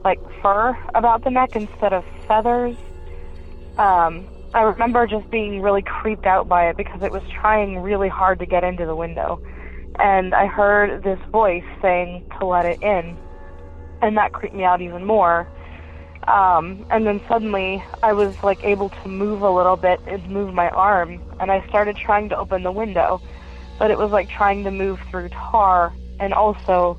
like 0.05 0.19
fur 0.43 0.77
about 0.95 1.25
the 1.25 1.31
neck 1.31 1.55
instead 1.55 1.93
of 1.93 2.05
feathers. 2.27 2.77
Um, 3.77 4.27
I 4.55 4.63
remember 4.63 5.07
just 5.07 5.31
being 5.31 5.61
really 5.61 5.83
creeped 5.83 6.27
out 6.27 6.49
by 6.49 6.69
it 6.69 6.77
because 6.77 7.03
it 7.03 7.13
was 7.13 7.23
trying 7.41 7.79
really 7.79 8.09
hard 8.09 8.39
to 8.41 8.47
get 8.47 8.65
into 8.65 8.87
the 8.87 8.97
window. 8.97 9.41
And 9.99 10.35
I 10.35 10.47
heard 10.47 11.03
this 11.03 11.19
voice 11.31 11.65
saying 11.83 12.25
to 12.39 12.47
let 12.47 12.65
it 12.65 12.83
in. 12.83 13.17
And 14.01 14.17
that 14.17 14.33
creeped 14.33 14.55
me 14.55 14.65
out 14.65 14.81
even 14.81 15.05
more 15.05 15.49
um, 16.29 16.85
and 16.91 17.07
then 17.07 17.23
suddenly 17.27 17.83
I 18.03 18.13
was 18.13 18.35
like 18.43 18.63
able 18.63 18.91
to 18.91 19.09
move 19.09 19.41
a 19.41 19.51
little 19.51 19.77
bit 19.77 19.99
and 20.07 20.29
move 20.29 20.53
my 20.53 20.69
arm, 20.69 21.23
and 21.41 21.51
I 21.51 21.67
started 21.69 21.97
trying 21.97 22.29
to 22.29 22.37
open 22.37 22.63
the 22.63 22.73
window, 22.73 23.23
but 23.79 23.91
it 23.91 23.97
was 23.97 24.11
like 24.11 24.29
trying 24.29 24.63
to 24.65 24.71
move 24.71 25.01
through 25.11 25.31
tar, 25.31 25.93
and 26.21 26.35
also 26.35 26.99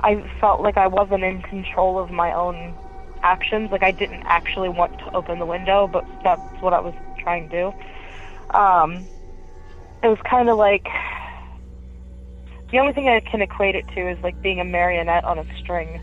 I 0.00 0.22
felt 0.40 0.60
like 0.60 0.76
I 0.76 0.88
wasn't 0.88 1.24
in 1.24 1.40
control 1.40 1.98
of 1.98 2.10
my 2.10 2.34
own 2.34 2.74
actions. 3.22 3.70
Like 3.72 3.82
I 3.82 3.92
didn't 3.92 4.24
actually 4.26 4.68
want 4.68 4.98
to 4.98 5.16
open 5.16 5.38
the 5.38 5.46
window, 5.46 5.88
but 5.90 6.04
that's 6.22 6.60
what 6.60 6.74
I 6.74 6.80
was 6.80 6.94
trying 7.18 7.48
to 7.48 7.72
do. 7.72 8.56
Um, 8.56 9.06
it 10.02 10.08
was 10.08 10.18
kind 10.28 10.50
of 10.50 10.58
like 10.58 10.86
the 12.70 12.78
only 12.78 12.92
thing 12.92 13.08
I 13.08 13.20
can 13.20 13.40
equate 13.40 13.74
it 13.74 13.88
to 13.94 14.10
is 14.10 14.18
like 14.22 14.40
being 14.42 14.60
a 14.60 14.64
marionette 14.64 15.24
on 15.24 15.38
a 15.38 15.46
string 15.60 15.98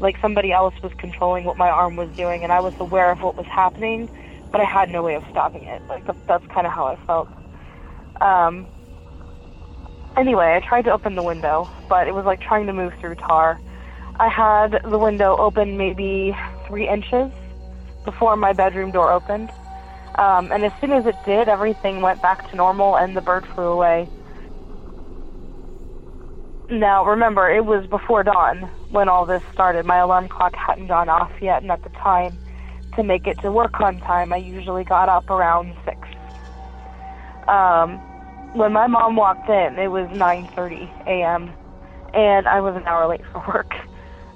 like 0.00 0.16
somebody 0.20 0.52
else 0.52 0.74
was 0.82 0.92
controlling 0.98 1.44
what 1.44 1.56
my 1.56 1.68
arm 1.68 1.96
was 1.96 2.08
doing, 2.16 2.42
and 2.42 2.52
I 2.52 2.60
was 2.60 2.74
aware 2.80 3.10
of 3.10 3.22
what 3.22 3.36
was 3.36 3.46
happening, 3.46 4.08
but 4.50 4.60
I 4.60 4.64
had 4.64 4.90
no 4.90 5.02
way 5.02 5.14
of 5.14 5.22
stopping 5.30 5.64
it. 5.64 5.82
Like 5.88 6.04
that's 6.26 6.46
kind 6.48 6.66
of 6.66 6.72
how 6.72 6.86
I 6.86 6.96
felt. 7.06 7.28
Um, 8.20 8.66
anyway, 10.16 10.60
I 10.62 10.66
tried 10.66 10.82
to 10.82 10.92
open 10.92 11.14
the 11.14 11.22
window, 11.22 11.68
but 11.88 12.08
it 12.08 12.14
was 12.14 12.24
like 12.24 12.40
trying 12.40 12.66
to 12.66 12.72
move 12.72 12.92
through 13.00 13.16
tar. 13.16 13.60
I 14.18 14.28
had 14.28 14.80
the 14.84 14.98
window 14.98 15.36
open 15.36 15.76
maybe 15.76 16.36
three 16.66 16.88
inches 16.88 17.30
before 18.04 18.36
my 18.36 18.52
bedroom 18.52 18.90
door 18.90 19.12
opened. 19.12 19.50
Um, 20.16 20.52
and 20.52 20.64
as 20.64 20.72
soon 20.80 20.92
as 20.92 21.06
it 21.06 21.14
did, 21.24 21.48
everything 21.48 22.02
went 22.02 22.20
back 22.20 22.50
to 22.50 22.56
normal 22.56 22.96
and 22.96 23.16
the 23.16 23.22
bird 23.22 23.46
flew 23.54 23.64
away. 23.64 24.08
Now, 26.70 27.04
remember, 27.04 27.50
it 27.50 27.64
was 27.64 27.84
before 27.90 28.22
dawn 28.22 28.70
when 28.90 29.08
all 29.08 29.26
this 29.26 29.42
started. 29.52 29.84
My 29.86 29.98
alarm 29.98 30.28
clock 30.28 30.54
hadn't 30.54 30.86
gone 30.86 31.08
off 31.08 31.32
yet, 31.42 31.62
and 31.62 31.70
at 31.72 31.82
the 31.82 31.88
time, 31.90 32.38
to 32.94 33.02
make 33.02 33.26
it 33.26 33.36
to 33.42 33.50
work 33.50 33.80
on 33.80 33.98
time, 33.98 34.32
I 34.32 34.36
usually 34.36 34.84
got 34.84 35.08
up 35.08 35.28
around 35.30 35.74
6. 35.84 35.96
Um, 37.48 37.98
when 38.54 38.72
my 38.72 38.86
mom 38.86 39.16
walked 39.16 39.48
in, 39.48 39.82
it 39.82 39.88
was 39.88 40.06
9.30 40.14 40.86
a.m., 41.08 41.52
and 42.14 42.46
I 42.46 42.60
was 42.60 42.76
an 42.76 42.86
hour 42.86 43.08
late 43.08 43.22
for 43.32 43.42
work. 43.48 43.72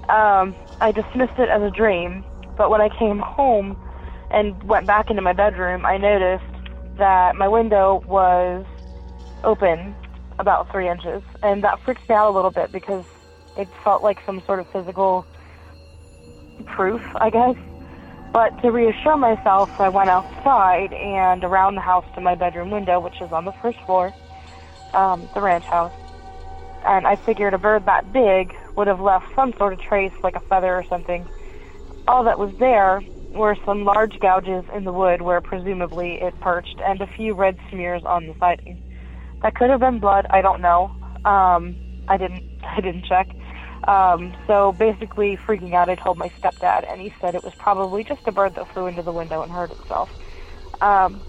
Um, 0.09 0.53
I 0.81 0.91
dismissed 0.91 1.39
it 1.39 1.47
as 1.47 1.61
a 1.61 1.71
dream, 1.71 2.25
but 2.57 2.69
when 2.69 2.81
I 2.81 2.89
came 2.99 3.19
home 3.19 3.77
and 4.29 4.61
went 4.63 4.87
back 4.87 5.09
into 5.09 5.21
my 5.21 5.31
bedroom, 5.31 5.85
I 5.85 5.97
noticed 5.97 6.43
that 6.97 7.37
my 7.37 7.47
window 7.47 8.03
was 8.07 8.65
open 9.45 9.95
about 10.39 10.71
three 10.71 10.89
inches, 10.89 11.23
and 11.43 11.63
that 11.63 11.79
freaked 11.81 12.07
me 12.09 12.15
out 12.15 12.29
a 12.29 12.35
little 12.35 12.51
bit 12.51 12.71
because 12.71 13.05
it 13.57 13.67
felt 13.83 14.03
like 14.03 14.19
some 14.25 14.41
sort 14.41 14.59
of 14.59 14.67
physical 14.67 15.25
proof, 16.65 17.01
I 17.15 17.29
guess. 17.29 17.55
But 18.33 18.61
to 18.61 18.71
reassure 18.71 19.15
myself, 19.15 19.79
I 19.79 19.87
went 19.87 20.09
outside 20.09 20.91
and 20.91 21.43
around 21.43 21.75
the 21.75 21.81
house 21.81 22.05
to 22.15 22.21
my 22.21 22.35
bedroom 22.35 22.69
window, 22.69 22.99
which 22.99 23.21
is 23.21 23.31
on 23.31 23.45
the 23.45 23.53
first 23.53 23.79
floor, 23.85 24.13
um, 24.93 25.29
the 25.33 25.41
ranch 25.41 25.63
house. 25.63 25.93
And 26.85 27.07
I 27.07 27.15
figured 27.15 27.53
a 27.53 27.57
bird 27.57 27.85
that 27.85 28.11
big 28.11 28.53
would 28.75 28.87
have 28.87 28.99
left 28.99 29.33
some 29.35 29.53
sort 29.53 29.73
of 29.73 29.79
trace, 29.79 30.11
like 30.21 30.35
a 30.35 30.41
feather 30.41 30.75
or 30.75 30.83
something. 30.83 31.25
All 32.07 32.25
that 32.25 32.37
was 32.37 32.53
there 32.57 33.01
were 33.31 33.55
some 33.65 33.85
large 33.85 34.19
gouges 34.19 34.65
in 34.73 34.83
the 34.83 34.93
wood 34.93 35.21
where 35.21 35.41
presumably 35.41 36.21
it 36.21 36.37
perched, 36.41 36.79
and 36.85 36.99
a 37.01 37.07
few 37.07 37.33
red 37.33 37.57
smears 37.69 38.03
on 38.03 38.27
the 38.27 38.35
siding. 38.39 38.81
That 39.45 39.53
could 39.53 39.69
have 39.69 39.79
been 39.79 39.99
blood. 39.99 40.25
I 40.31 40.41
don't 40.41 40.59
know. 40.59 40.85
Um, 41.23 41.77
I 42.07 42.17
didn't. 42.17 42.43
I 42.63 42.81
didn't 42.81 43.05
check. 43.05 43.29
Um, 43.87 44.35
so 44.47 44.71
basically, 44.71 45.37
freaking 45.37 45.75
out, 45.75 45.87
I 45.87 45.93
told 45.93 46.17
my 46.17 46.29
stepdad, 46.41 46.91
and 46.91 46.99
he 46.99 47.13
said 47.21 47.35
it 47.35 47.43
was 47.43 47.53
probably 47.59 48.03
just 48.03 48.21
a 48.25 48.31
bird 48.31 48.55
that 48.55 48.73
flew 48.73 48.87
into 48.87 49.03
the 49.03 49.11
window 49.11 49.43
and 49.43 49.51
hurt 49.51 49.69
itself. 49.69 50.09
Um, 50.81 51.21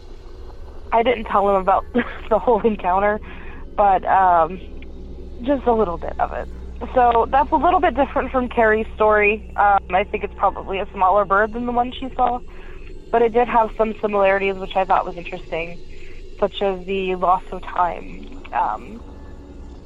I 0.92 1.02
didn't 1.02 1.24
tell 1.24 1.46
him 1.50 1.56
about 1.56 1.84
the 2.30 2.38
whole 2.38 2.66
encounter, 2.66 3.20
but 3.76 4.02
um, 4.06 4.62
just 5.42 5.66
a 5.66 5.74
little 5.74 5.98
bit 5.98 6.14
of 6.18 6.32
it. 6.32 6.48
So 6.94 7.26
that's 7.30 7.52
a 7.52 7.56
little 7.56 7.80
bit 7.80 7.94
different 7.96 8.32
from 8.32 8.48
Carrie's 8.48 8.86
story. 8.94 9.46
Um, 9.56 9.78
I 9.90 10.04
think 10.04 10.24
it's 10.24 10.34
probably 10.38 10.78
a 10.78 10.88
smaller 10.94 11.26
bird 11.26 11.52
than 11.52 11.66
the 11.66 11.72
one 11.72 11.92
she 11.92 12.08
saw, 12.16 12.40
but 13.12 13.20
it 13.20 13.34
did 13.34 13.46
have 13.46 13.68
some 13.76 13.92
similarities 14.00 14.54
which 14.56 14.72
I 14.74 14.86
thought 14.86 15.04
was 15.04 15.18
interesting, 15.18 15.78
such 16.38 16.62
as 16.62 16.84
the 16.86 17.14
loss 17.16 17.42
of 17.50 17.62
time 17.62 18.42
um, 18.52 19.02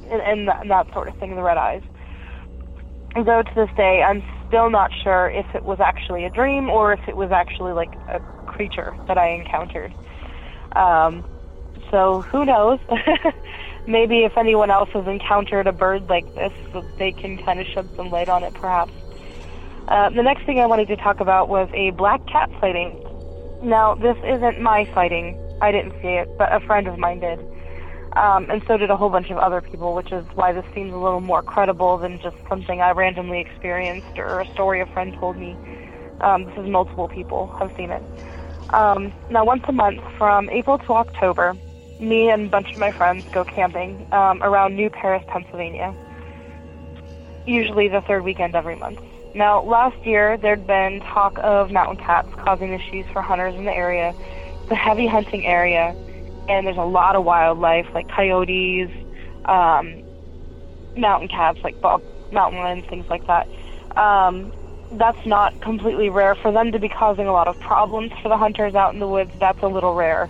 and, 0.09 0.21
and, 0.21 0.47
that, 0.47 0.61
and 0.61 0.71
that 0.71 0.91
sort 0.93 1.07
of 1.07 1.17
thing, 1.17 1.35
the 1.35 1.41
red 1.41 1.57
eyes. 1.57 1.83
Though 3.15 3.43
to 3.43 3.55
this 3.55 3.69
day, 3.75 4.01
I'm 4.01 4.23
still 4.47 4.69
not 4.69 4.91
sure 5.03 5.29
if 5.29 5.45
it 5.53 5.63
was 5.63 5.79
actually 5.79 6.25
a 6.25 6.29
dream 6.29 6.69
or 6.69 6.93
if 6.93 7.07
it 7.07 7.15
was 7.15 7.31
actually 7.31 7.73
like 7.73 7.93
a 8.07 8.19
creature 8.47 8.95
that 9.07 9.17
I 9.17 9.29
encountered. 9.29 9.93
Um, 10.73 11.25
so 11.89 12.21
who 12.21 12.45
knows? 12.45 12.79
maybe 13.87 14.23
if 14.23 14.37
anyone 14.37 14.69
else 14.71 14.89
has 14.93 15.07
encountered 15.07 15.67
a 15.67 15.71
bird 15.71 16.09
like 16.09 16.33
this, 16.35 16.53
they 16.97 17.11
can 17.11 17.37
kind 17.43 17.59
of 17.59 17.67
shed 17.67 17.89
some 17.95 18.09
light 18.09 18.29
on 18.29 18.43
it, 18.43 18.53
perhaps. 18.53 18.93
Uh, 19.87 20.09
the 20.09 20.23
next 20.23 20.45
thing 20.45 20.59
I 20.59 20.65
wanted 20.67 20.87
to 20.89 20.95
talk 20.95 21.19
about 21.19 21.49
was 21.49 21.69
a 21.73 21.89
black 21.91 22.25
cat 22.27 22.49
sighting. 22.59 23.03
Now, 23.63 23.95
this 23.95 24.17
isn't 24.23 24.61
my 24.61 24.85
sighting. 24.93 25.37
I 25.61 25.71
didn't 25.71 25.93
see 26.01 26.09
it, 26.09 26.37
but 26.37 26.53
a 26.53 26.59
friend 26.59 26.87
of 26.87 26.97
mine 26.97 27.19
did. 27.19 27.39
Um, 28.13 28.49
and 28.49 28.61
so 28.67 28.75
did 28.75 28.89
a 28.89 28.97
whole 28.97 29.09
bunch 29.09 29.29
of 29.29 29.37
other 29.37 29.61
people, 29.61 29.95
which 29.95 30.11
is 30.11 30.25
why 30.33 30.51
this 30.51 30.65
seems 30.73 30.91
a 30.91 30.97
little 30.97 31.21
more 31.21 31.41
credible 31.41 31.97
than 31.97 32.19
just 32.19 32.35
something 32.49 32.81
I 32.81 32.91
randomly 32.91 33.39
experienced 33.39 34.17
or 34.17 34.41
a 34.41 34.47
story 34.51 34.81
a 34.81 34.85
friend 34.87 35.13
told 35.17 35.37
me. 35.37 35.55
Um, 36.19 36.43
this 36.43 36.57
is 36.57 36.67
multiple 36.67 37.07
people 37.07 37.47
have 37.57 37.73
seen 37.77 37.89
it. 37.89 38.03
Um, 38.73 39.13
now, 39.29 39.45
once 39.45 39.63
a 39.67 39.71
month 39.71 40.01
from 40.17 40.49
April 40.49 40.77
to 40.77 40.93
October, 40.93 41.55
me 41.99 42.29
and 42.29 42.47
a 42.47 42.49
bunch 42.49 42.71
of 42.73 42.79
my 42.79 42.91
friends 42.91 43.25
go 43.31 43.45
camping 43.45 44.07
um, 44.11 44.41
around 44.43 44.75
New 44.75 44.89
Paris, 44.89 45.23
Pennsylvania. 45.27 45.93
Usually 47.45 47.87
the 47.87 48.01
third 48.01 48.23
weekend 48.23 48.55
every 48.55 48.75
month. 48.75 48.99
Now, 49.33 49.61
last 49.63 49.97
year 50.05 50.37
there'd 50.37 50.67
been 50.67 50.99
talk 50.99 51.37
of 51.39 51.71
mountain 51.71 51.97
cats 52.03 52.27
causing 52.43 52.73
issues 52.73 53.05
for 53.13 53.21
hunters 53.21 53.55
in 53.55 53.65
the 53.65 53.73
area. 53.73 54.13
A 54.71 54.75
heavy 54.75 55.05
hunting 55.05 55.45
area, 55.45 55.93
and 56.47 56.65
there's 56.65 56.77
a 56.77 56.85
lot 56.85 57.15
of 57.17 57.25
wildlife 57.25 57.87
like 57.93 58.07
coyotes, 58.07 58.89
um, 59.45 60.01
mountain 60.95 61.27
cats 61.27 61.59
like 61.63 61.79
bog, 61.81 62.01
mountain 62.31 62.59
lions, 62.59 62.85
things 62.89 63.05
like 63.09 63.27
that. 63.27 63.47
Um, 63.97 64.53
that's 64.93 65.25
not 65.25 65.61
completely 65.61 66.09
rare 66.09 66.35
for 66.35 66.51
them 66.51 66.71
to 66.71 66.79
be 66.79 66.89
causing 66.89 67.27
a 67.27 67.33
lot 67.33 67.47
of 67.47 67.59
problems 67.59 68.11
for 68.21 68.29
the 68.29 68.37
hunters 68.37 68.73
out 68.73 68.93
in 68.93 68.99
the 68.99 69.07
woods. 69.07 69.31
That's 69.39 69.61
a 69.61 69.67
little 69.67 69.93
rare. 69.93 70.29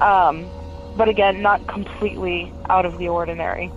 Um, 0.00 0.50
but 0.96 1.08
again, 1.08 1.42
not 1.42 1.66
completely 1.66 2.52
out 2.68 2.84
of 2.84 2.98
the 2.98 3.08
ordinary. 3.08 3.70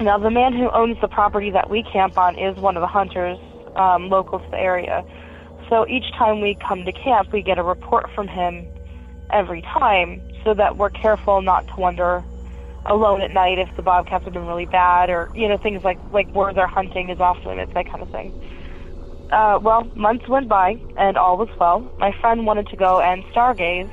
Now, 0.00 0.18
the 0.18 0.30
man 0.30 0.54
who 0.54 0.70
owns 0.70 0.96
the 1.00 1.08
property 1.08 1.50
that 1.50 1.68
we 1.68 1.82
camp 1.82 2.16
on 2.16 2.38
is 2.38 2.56
one 2.56 2.76
of 2.76 2.80
the 2.80 2.86
hunters 2.86 3.38
um, 3.76 4.08
local 4.08 4.38
to 4.38 4.50
the 4.50 4.58
area. 4.58 5.04
So 5.72 5.88
each 5.88 6.12
time 6.18 6.42
we 6.42 6.54
come 6.54 6.84
to 6.84 6.92
camp, 6.92 7.32
we 7.32 7.40
get 7.40 7.56
a 7.56 7.62
report 7.62 8.10
from 8.14 8.28
him 8.28 8.66
every 9.30 9.62
time 9.62 10.20
so 10.44 10.52
that 10.52 10.76
we're 10.76 10.90
careful 10.90 11.40
not 11.40 11.66
to 11.68 11.74
wander 11.78 12.22
alone 12.84 13.22
at 13.22 13.32
night 13.32 13.58
if 13.58 13.74
the 13.74 13.80
bobcats 13.80 14.22
have 14.24 14.34
been 14.34 14.46
really 14.46 14.66
bad 14.66 15.08
or, 15.08 15.30
you 15.34 15.48
know, 15.48 15.56
things 15.56 15.82
like, 15.82 15.98
like 16.12 16.30
where 16.34 16.52
they're 16.52 16.66
hunting 16.66 17.08
is 17.08 17.20
off 17.20 17.38
limits, 17.46 17.72
that 17.72 17.88
kind 17.88 18.02
of 18.02 18.10
thing. 18.10 18.38
Uh, 19.32 19.58
well, 19.62 19.84
months 19.94 20.28
went 20.28 20.46
by 20.46 20.78
and 20.98 21.16
all 21.16 21.38
was 21.38 21.48
well. 21.58 21.80
My 21.96 22.12
friend 22.20 22.44
wanted 22.44 22.66
to 22.66 22.76
go 22.76 23.00
and 23.00 23.24
stargaze 23.34 23.90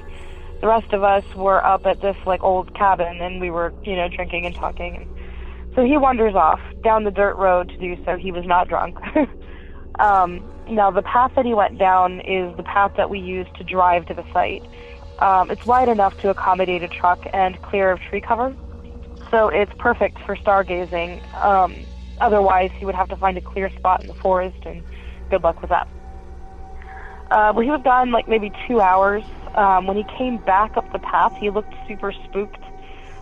the 0.59 0.67
rest 0.67 0.91
of 0.91 1.01
us 1.01 1.23
were 1.33 1.65
up 1.65 1.85
at 1.85 2.01
this 2.01 2.17
like 2.25 2.43
old 2.43 2.75
cabin 2.75 3.21
and 3.21 3.39
we 3.39 3.51
were, 3.51 3.73
you 3.83 3.95
know, 3.95 4.09
drinking 4.09 4.45
and 4.45 4.53
talking. 4.53 4.97
And 4.97 5.75
so 5.75 5.85
he 5.85 5.95
wanders 5.95 6.35
off 6.35 6.59
down 6.83 7.05
the 7.05 7.11
dirt 7.11 7.37
road 7.37 7.69
to 7.69 7.77
do 7.77 7.95
so. 8.03 8.17
He 8.17 8.33
was 8.33 8.45
not 8.45 8.67
drunk. 8.67 8.97
um, 9.99 10.43
now 10.69 10.91
the 10.91 11.01
path 11.01 11.31
that 11.35 11.45
he 11.45 11.53
went 11.53 11.77
down 11.77 12.21
is 12.21 12.55
the 12.57 12.63
path 12.63 12.93
that 12.97 13.09
we 13.09 13.19
use 13.19 13.47
to 13.57 13.63
drive 13.63 14.05
to 14.07 14.13
the 14.13 14.23
site. 14.33 14.63
Um, 15.19 15.51
it's 15.51 15.65
wide 15.65 15.89
enough 15.89 16.17
to 16.21 16.29
accommodate 16.29 16.81
a 16.81 16.87
truck 16.87 17.19
and 17.33 17.61
clear 17.61 17.91
of 17.91 17.99
tree 18.09 18.21
cover, 18.21 18.55
so 19.31 19.49
it's 19.49 19.71
perfect 19.77 20.17
for 20.25 20.35
stargazing. 20.37 21.21
Um, 21.43 21.85
otherwise, 22.21 22.71
he 22.77 22.85
would 22.85 22.95
have 22.95 23.09
to 23.09 23.17
find 23.17 23.37
a 23.37 23.41
clear 23.41 23.69
spot 23.77 24.01
in 24.01 24.07
the 24.07 24.13
forest, 24.15 24.57
and 24.65 24.83
good 25.29 25.43
luck 25.43 25.61
with 25.61 25.69
that. 25.69 25.87
Uh, 27.31 27.51
well, 27.53 27.63
he 27.63 27.69
was 27.69 27.81
gone 27.83 28.11
like 28.11 28.27
maybe 28.27 28.51
two 28.67 28.81
hours, 28.81 29.23
um, 29.55 29.87
when 29.87 29.97
he 29.97 30.05
came 30.17 30.37
back 30.37 30.77
up 30.77 30.91
the 30.91 30.99
path, 30.99 31.33
he 31.39 31.49
looked 31.49 31.73
super 31.87 32.11
spooked. 32.11 32.63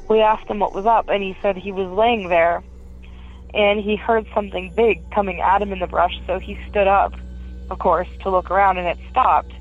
We 0.10 0.22
asked 0.22 0.48
him 0.48 0.60
what 0.60 0.74
was 0.74 0.86
up, 0.86 1.10
and 1.10 1.24
he 1.24 1.36
said 1.42 1.58
he 1.58 1.72
was 1.72 1.90
laying 1.98 2.30
there, 2.30 2.64
and 3.58 3.82
he 3.82 3.96
heard 3.96 4.28
something 4.36 4.72
big 4.76 5.10
coming 5.10 5.42
at 5.42 5.62
him 5.64 5.74
in 5.74 5.80
the 5.80 5.88
brush, 5.88 6.14
so 6.28 6.38
he 6.38 6.58
stood 6.70 6.88
up, 6.88 7.14
of 7.72 7.80
course, 7.80 8.08
to 8.22 8.30
look 8.30 8.52
around, 8.52 8.78
and 8.78 8.88
it 8.88 9.00
stopped. 9.10 9.52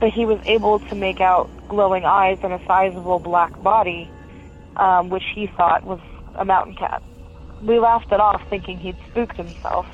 But 0.00 0.10
he 0.10 0.24
was 0.24 0.40
able 0.46 0.78
to 0.78 0.94
make 0.94 1.20
out 1.20 1.50
glowing 1.68 2.06
eyes 2.06 2.38
and 2.42 2.54
a 2.54 2.60
sizable 2.66 3.18
black 3.18 3.62
body, 3.62 4.10
um, 4.76 5.10
which 5.10 5.24
he 5.34 5.46
thought 5.46 5.84
was 5.84 6.00
a 6.36 6.44
mountain 6.44 6.74
cat. 6.74 7.02
We 7.62 7.78
laughed 7.78 8.10
it 8.12 8.20
off, 8.20 8.40
thinking 8.48 8.78
he'd 8.78 8.96
spooked 9.10 9.36
himself, 9.36 9.86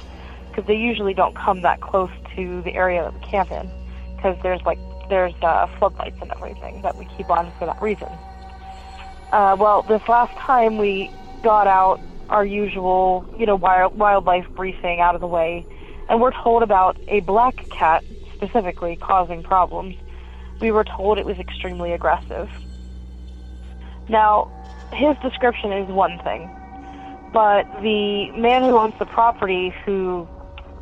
because 0.51 0.67
they 0.67 0.77
usually 0.77 1.15
don't 1.15 1.35
come 1.35 1.63
that 1.63 1.81
close 1.81 2.11
to 2.37 2.63
the 2.63 2.75
area 2.75 3.03
that 3.03 3.15
we 3.15 3.21
camp 3.27 3.51
in, 3.51 3.69
because 4.15 4.41
there's 4.45 4.63
like 4.63 4.79
there's 5.09 5.35
uh, 5.43 5.67
floodlights 5.79 6.17
and 6.23 6.31
everything 6.31 6.83
that 6.83 6.97
we 6.97 7.05
keep 7.17 7.29
on 7.31 7.51
for 7.59 7.67
that 7.67 7.83
reason. 7.83 8.09
Uh, 9.33 9.57
well, 9.59 9.83
this 9.83 10.07
last 10.09 10.35
time 10.39 10.79
we 10.79 11.11
got 11.43 11.67
out 11.67 12.01
our 12.29 12.45
usual, 12.45 13.25
you 13.39 13.47
know, 13.47 13.57
wild, 13.57 13.97
wildlife 13.99 14.47
briefing 14.51 15.01
out 15.01 15.15
of 15.15 15.21
the 15.21 15.27
way, 15.27 15.67
and 16.09 16.21
we're 16.21 16.33
told 16.43 16.63
about 16.63 16.99
a 17.09 17.21
black 17.21 17.69
cat 17.71 18.05
specifically 18.35 18.97
causing 18.97 19.43
problems. 19.43 19.97
We 20.61 20.71
were 20.71 20.85
told 20.85 21.19
it 21.19 21.27
was 21.27 21.39
extremely 21.39 21.93
aggressive. 21.93 22.49
Now, 24.09 24.51
his 24.93 25.17
description 25.23 25.73
is 25.73 25.89
one 25.89 26.19
thing, 26.23 26.49
but 27.33 27.65
the 27.83 28.31
man 28.37 28.63
who 28.63 28.79
owns 28.79 28.95
the 28.99 29.07
property 29.07 29.75
who 29.85 30.29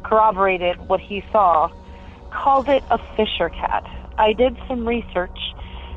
corroborated 0.02 0.78
what 0.88 1.00
he 1.00 1.24
saw 1.32 1.70
called 2.30 2.68
it 2.68 2.82
a 2.90 2.98
fisher 3.16 3.48
cat. 3.48 3.84
I 4.18 4.32
did 4.32 4.56
some 4.68 4.86
research, 4.86 5.38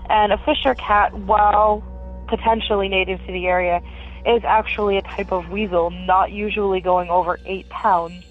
and 0.09 0.31
a 0.31 0.37
fisher 0.45 0.75
cat, 0.75 1.13
while 1.13 1.83
potentially 2.27 2.87
native 2.87 3.19
to 3.25 3.31
the 3.31 3.47
area, 3.47 3.81
is 4.25 4.43
actually 4.43 4.97
a 4.97 5.01
type 5.01 5.31
of 5.31 5.49
weasel, 5.49 5.91
not 5.91 6.31
usually 6.31 6.81
going 6.81 7.09
over 7.09 7.39
eight 7.45 7.69
pounds. 7.69 8.23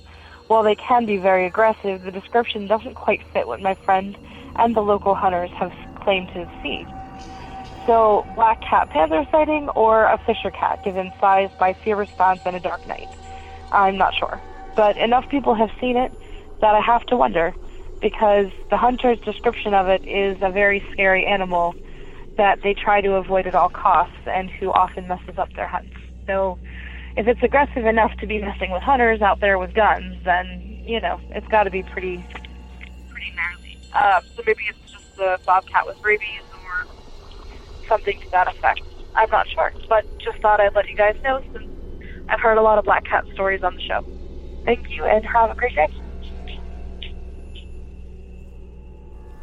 While 0.49 0.63
they 0.63 0.75
can 0.75 1.07
be 1.07 1.17
very 1.17 1.47
aggressive, 1.47 2.03
the 2.03 2.11
description 2.11 2.67
doesn't 2.67 2.95
quite 2.95 3.23
fit 3.33 3.47
what 3.47 3.61
my 3.61 3.75
friend 3.75 4.17
and 4.57 4.75
the 4.75 4.83
local 4.83 5.15
hunters 5.15 5.51
have 5.51 5.73
claimed 6.03 6.29
to 6.29 6.51
see. 6.63 6.87
So, 7.87 8.27
black 8.35 8.61
cat 8.63 8.91
panther 8.91 9.27
sighting 9.31 9.69
or 9.71 10.05
a 10.05 10.19
fisher 10.27 10.51
cat 10.51 10.83
given 10.85 11.13
size 11.21 11.51
by 11.59 11.75
fear 11.75 11.97
response 11.97 12.41
and 12.47 12.57
a 12.57 12.61
dark 12.61 12.87
night? 12.87 13.09
I'm 13.73 13.97
not 13.97 14.15
sure. 14.15 14.41
But 14.75 14.97
enough 14.97 15.29
people 15.29 15.55
have 15.55 15.71
seen 15.81 15.97
it 15.97 16.13
that 16.61 16.75
I 16.75 16.81
have 16.81 17.05
to 17.07 17.17
wonder 17.17 17.55
because 18.01 18.51
the 18.71 18.77
hunter's 18.77 19.19
description 19.21 19.75
of 19.75 19.89
it 19.89 20.07
is 20.07 20.37
a 20.41 20.51
very 20.51 20.85
scary 20.93 21.27
animal 21.27 21.75
that 22.37 22.61
they 22.63 22.75
try 22.75 23.01
to 23.01 23.15
avoid 23.15 23.47
at 23.47 23.55
all 23.55 23.69
costs 23.69 24.17
and 24.27 24.51
who 24.51 24.73
often 24.73 25.07
messes 25.09 25.39
up 25.39 25.53
their 25.55 25.67
hunts. 25.67 25.95
So 26.27 26.59
if 27.17 27.27
it's 27.29 27.43
aggressive 27.43 27.87
enough 27.87 28.17
to 28.19 28.27
be 28.27 28.41
messing 28.41 28.71
with 28.71 28.83
hunters 28.83 29.23
out 29.23 29.41
there 29.41 29.59
with 29.59 29.75
guns, 29.75 30.17
then, 30.25 30.83
you 30.85 31.01
know, 31.01 31.21
it's 31.31 31.47
got 31.49 31.65
to 31.65 31.71
be 31.71 31.83
pretty, 31.83 32.25
pretty 33.09 33.33
gnarly. 33.37 33.79
Uh, 33.93 34.21
so 34.35 34.43
maybe 34.47 34.63
it's 34.69 34.93
just 34.93 35.17
the 35.17 35.39
bobcat 35.47 35.87
with 35.87 36.03
rabies 36.03 36.43
or 36.53 36.87
something 37.89 38.21
to 38.21 38.31
that 38.31 38.49
effect. 38.49 38.83
I'm 39.15 39.31
not 39.31 39.49
sure, 39.49 39.73
but 39.89 40.05
just 40.19 40.39
thought 40.39 40.61
I'd 40.61 40.75
let 40.75 40.89
you 40.89 40.97
guys 40.97 41.17
know 41.23 41.41
since 41.53 41.69
I've 42.29 42.41
heard 42.41 42.59
a 42.59 42.63
lot 42.63 42.79
of 42.79 42.85
black 42.85 43.05
cat 43.05 43.25
stories 43.35 43.63
on 43.63 43.77
the 43.77 43.83
show. 43.83 44.05
Thank 44.65 44.91
you 44.91 45.05
and 45.05 45.25
have 45.25 45.51
a 45.51 45.55
great 45.55 45.75
day. 45.77 45.89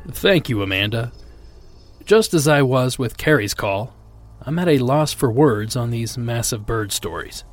Thank 0.10 0.49
you, 0.49 0.62
Amanda. 0.62 1.13
Just 2.12 2.34
as 2.34 2.45
I 2.45 2.62
was 2.62 3.00
with 3.00 3.15
Carrie's 3.15 3.54
call, 3.54 3.95
I'm 4.41 4.60
at 4.60 4.67
a 4.67 4.80
loss 4.80 5.13
for 5.13 5.32
words 5.32 5.78
on 5.78 5.91
these 5.91 6.17
massive 6.17 6.65
bird 6.65 6.91
stories. 6.91 7.45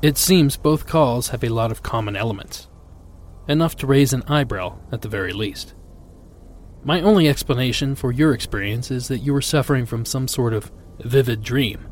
It 0.00 0.16
seems 0.16 0.56
both 0.56 0.86
calls 0.86 1.28
have 1.28 1.44
a 1.44 1.50
lot 1.50 1.70
of 1.70 1.82
common 1.82 2.16
elements, 2.16 2.68
enough 3.46 3.76
to 3.76 3.86
raise 3.86 4.14
an 4.14 4.22
eyebrow 4.22 4.78
at 4.90 5.02
the 5.02 5.10
very 5.10 5.34
least. 5.34 5.74
My 6.84 7.02
only 7.02 7.28
explanation 7.28 7.94
for 7.96 8.10
your 8.10 8.32
experience 8.32 8.90
is 8.90 9.08
that 9.08 9.18
you 9.18 9.34
were 9.34 9.42
suffering 9.42 9.84
from 9.84 10.06
some 10.06 10.26
sort 10.26 10.54
of 10.54 10.72
vivid 10.98 11.42
dream, 11.42 11.86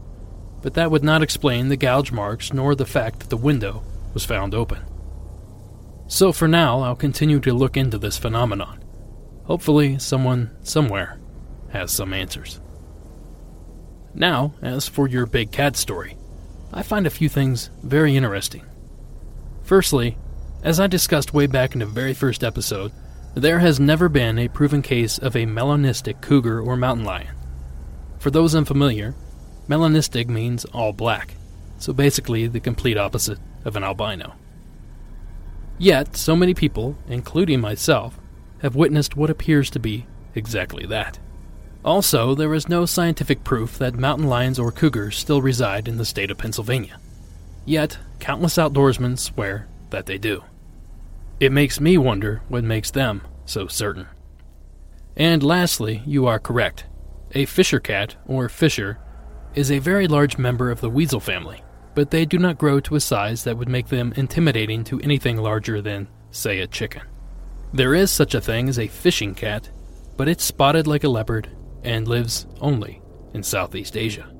but 0.62 0.72
that 0.72 0.90
would 0.90 1.04
not 1.04 1.22
explain 1.22 1.68
the 1.68 1.76
gouge 1.76 2.10
marks 2.10 2.50
nor 2.50 2.74
the 2.74 2.86
fact 2.86 3.20
that 3.20 3.28
the 3.28 3.36
window 3.36 3.82
was 4.14 4.24
found 4.24 4.54
open. 4.54 4.86
So 6.06 6.32
for 6.32 6.48
now, 6.48 6.80
I'll 6.80 6.96
continue 6.96 7.40
to 7.40 7.52
look 7.52 7.76
into 7.76 7.98
this 7.98 8.16
phenomenon 8.16 8.82
Hopefully, 9.48 9.98
someone 9.98 10.50
somewhere 10.62 11.18
has 11.70 11.90
some 11.90 12.12
answers. 12.12 12.60
Now, 14.14 14.54
as 14.62 14.88
for 14.88 15.06
your 15.06 15.26
big 15.26 15.52
cat 15.52 15.76
story, 15.76 16.16
I 16.72 16.82
find 16.82 17.06
a 17.06 17.10
few 17.10 17.28
things 17.28 17.70
very 17.82 18.16
interesting. 18.16 18.64
Firstly, 19.62 20.16
as 20.62 20.80
I 20.80 20.86
discussed 20.86 21.34
way 21.34 21.46
back 21.46 21.74
in 21.74 21.80
the 21.80 21.86
very 21.86 22.14
first 22.14 22.42
episode, 22.42 22.92
there 23.34 23.60
has 23.60 23.78
never 23.78 24.08
been 24.08 24.38
a 24.38 24.48
proven 24.48 24.82
case 24.82 25.18
of 25.18 25.36
a 25.36 25.46
melanistic 25.46 26.20
cougar 26.20 26.60
or 26.60 26.76
mountain 26.76 27.04
lion. 27.04 27.34
For 28.18 28.30
those 28.30 28.54
unfamiliar, 28.54 29.14
melanistic 29.68 30.28
means 30.28 30.64
all 30.66 30.92
black, 30.92 31.34
so 31.78 31.92
basically 31.92 32.48
the 32.48 32.60
complete 32.60 32.98
opposite 32.98 33.38
of 33.64 33.76
an 33.76 33.84
albino. 33.84 34.34
Yet, 35.78 36.16
so 36.16 36.34
many 36.34 36.54
people, 36.54 36.98
including 37.06 37.60
myself, 37.60 38.18
have 38.62 38.74
witnessed 38.74 39.16
what 39.16 39.30
appears 39.30 39.70
to 39.70 39.78
be 39.78 40.06
exactly 40.34 40.84
that. 40.86 41.20
Also, 41.88 42.34
there 42.34 42.52
is 42.52 42.68
no 42.68 42.84
scientific 42.84 43.42
proof 43.44 43.78
that 43.78 43.94
mountain 43.94 44.28
lions 44.28 44.58
or 44.58 44.70
cougars 44.70 45.16
still 45.16 45.40
reside 45.40 45.88
in 45.88 45.96
the 45.96 46.04
state 46.04 46.30
of 46.30 46.36
Pennsylvania. 46.36 47.00
Yet, 47.64 47.96
countless 48.18 48.56
outdoorsmen 48.56 49.18
swear 49.18 49.66
that 49.88 50.04
they 50.04 50.18
do. 50.18 50.44
It 51.40 51.50
makes 51.50 51.80
me 51.80 51.96
wonder 51.96 52.42
what 52.48 52.62
makes 52.62 52.90
them 52.90 53.22
so 53.46 53.68
certain. 53.68 54.06
And 55.16 55.42
lastly, 55.42 56.02
you 56.04 56.26
are 56.26 56.38
correct. 56.38 56.84
A 57.32 57.46
fisher 57.46 57.80
cat, 57.80 58.16
or 58.26 58.50
fisher, 58.50 58.98
is 59.54 59.70
a 59.70 59.78
very 59.78 60.06
large 60.06 60.36
member 60.36 60.70
of 60.70 60.82
the 60.82 60.90
weasel 60.90 61.20
family, 61.20 61.62
but 61.94 62.10
they 62.10 62.26
do 62.26 62.38
not 62.38 62.58
grow 62.58 62.80
to 62.80 62.96
a 62.96 63.00
size 63.00 63.44
that 63.44 63.56
would 63.56 63.70
make 63.70 63.88
them 63.88 64.12
intimidating 64.14 64.84
to 64.84 65.00
anything 65.00 65.38
larger 65.38 65.80
than, 65.80 66.06
say, 66.32 66.60
a 66.60 66.66
chicken. 66.66 67.00
There 67.72 67.94
is 67.94 68.10
such 68.10 68.34
a 68.34 68.42
thing 68.42 68.68
as 68.68 68.78
a 68.78 68.88
fishing 68.88 69.34
cat, 69.34 69.70
but 70.18 70.28
it's 70.28 70.44
spotted 70.44 70.86
like 70.86 71.04
a 71.04 71.08
leopard 71.08 71.48
and 71.84 72.08
lives 72.08 72.46
only 72.60 73.02
in 73.34 73.42
Southeast 73.42 73.96
Asia. 73.96 74.30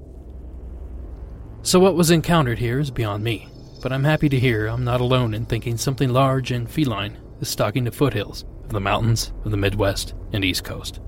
So, 1.62 1.80
what 1.80 1.96
was 1.96 2.10
encountered 2.10 2.58
here 2.58 2.78
is 2.78 2.90
beyond 2.90 3.24
me, 3.24 3.48
but 3.82 3.92
I'm 3.92 4.04
happy 4.04 4.28
to 4.28 4.40
hear 4.40 4.66
I'm 4.66 4.84
not 4.84 5.00
alone 5.00 5.34
in 5.34 5.44
thinking 5.44 5.76
something 5.76 6.10
large 6.10 6.50
and 6.50 6.70
feline 6.70 7.18
is 7.40 7.48
stalking 7.48 7.84
the 7.84 7.90
foothills 7.90 8.44
of 8.64 8.70
the 8.70 8.80
mountains 8.80 9.32
of 9.44 9.50
the 9.50 9.56
Midwest 9.56 10.14
and 10.32 10.44
East 10.44 10.64
Coast. 10.64 11.00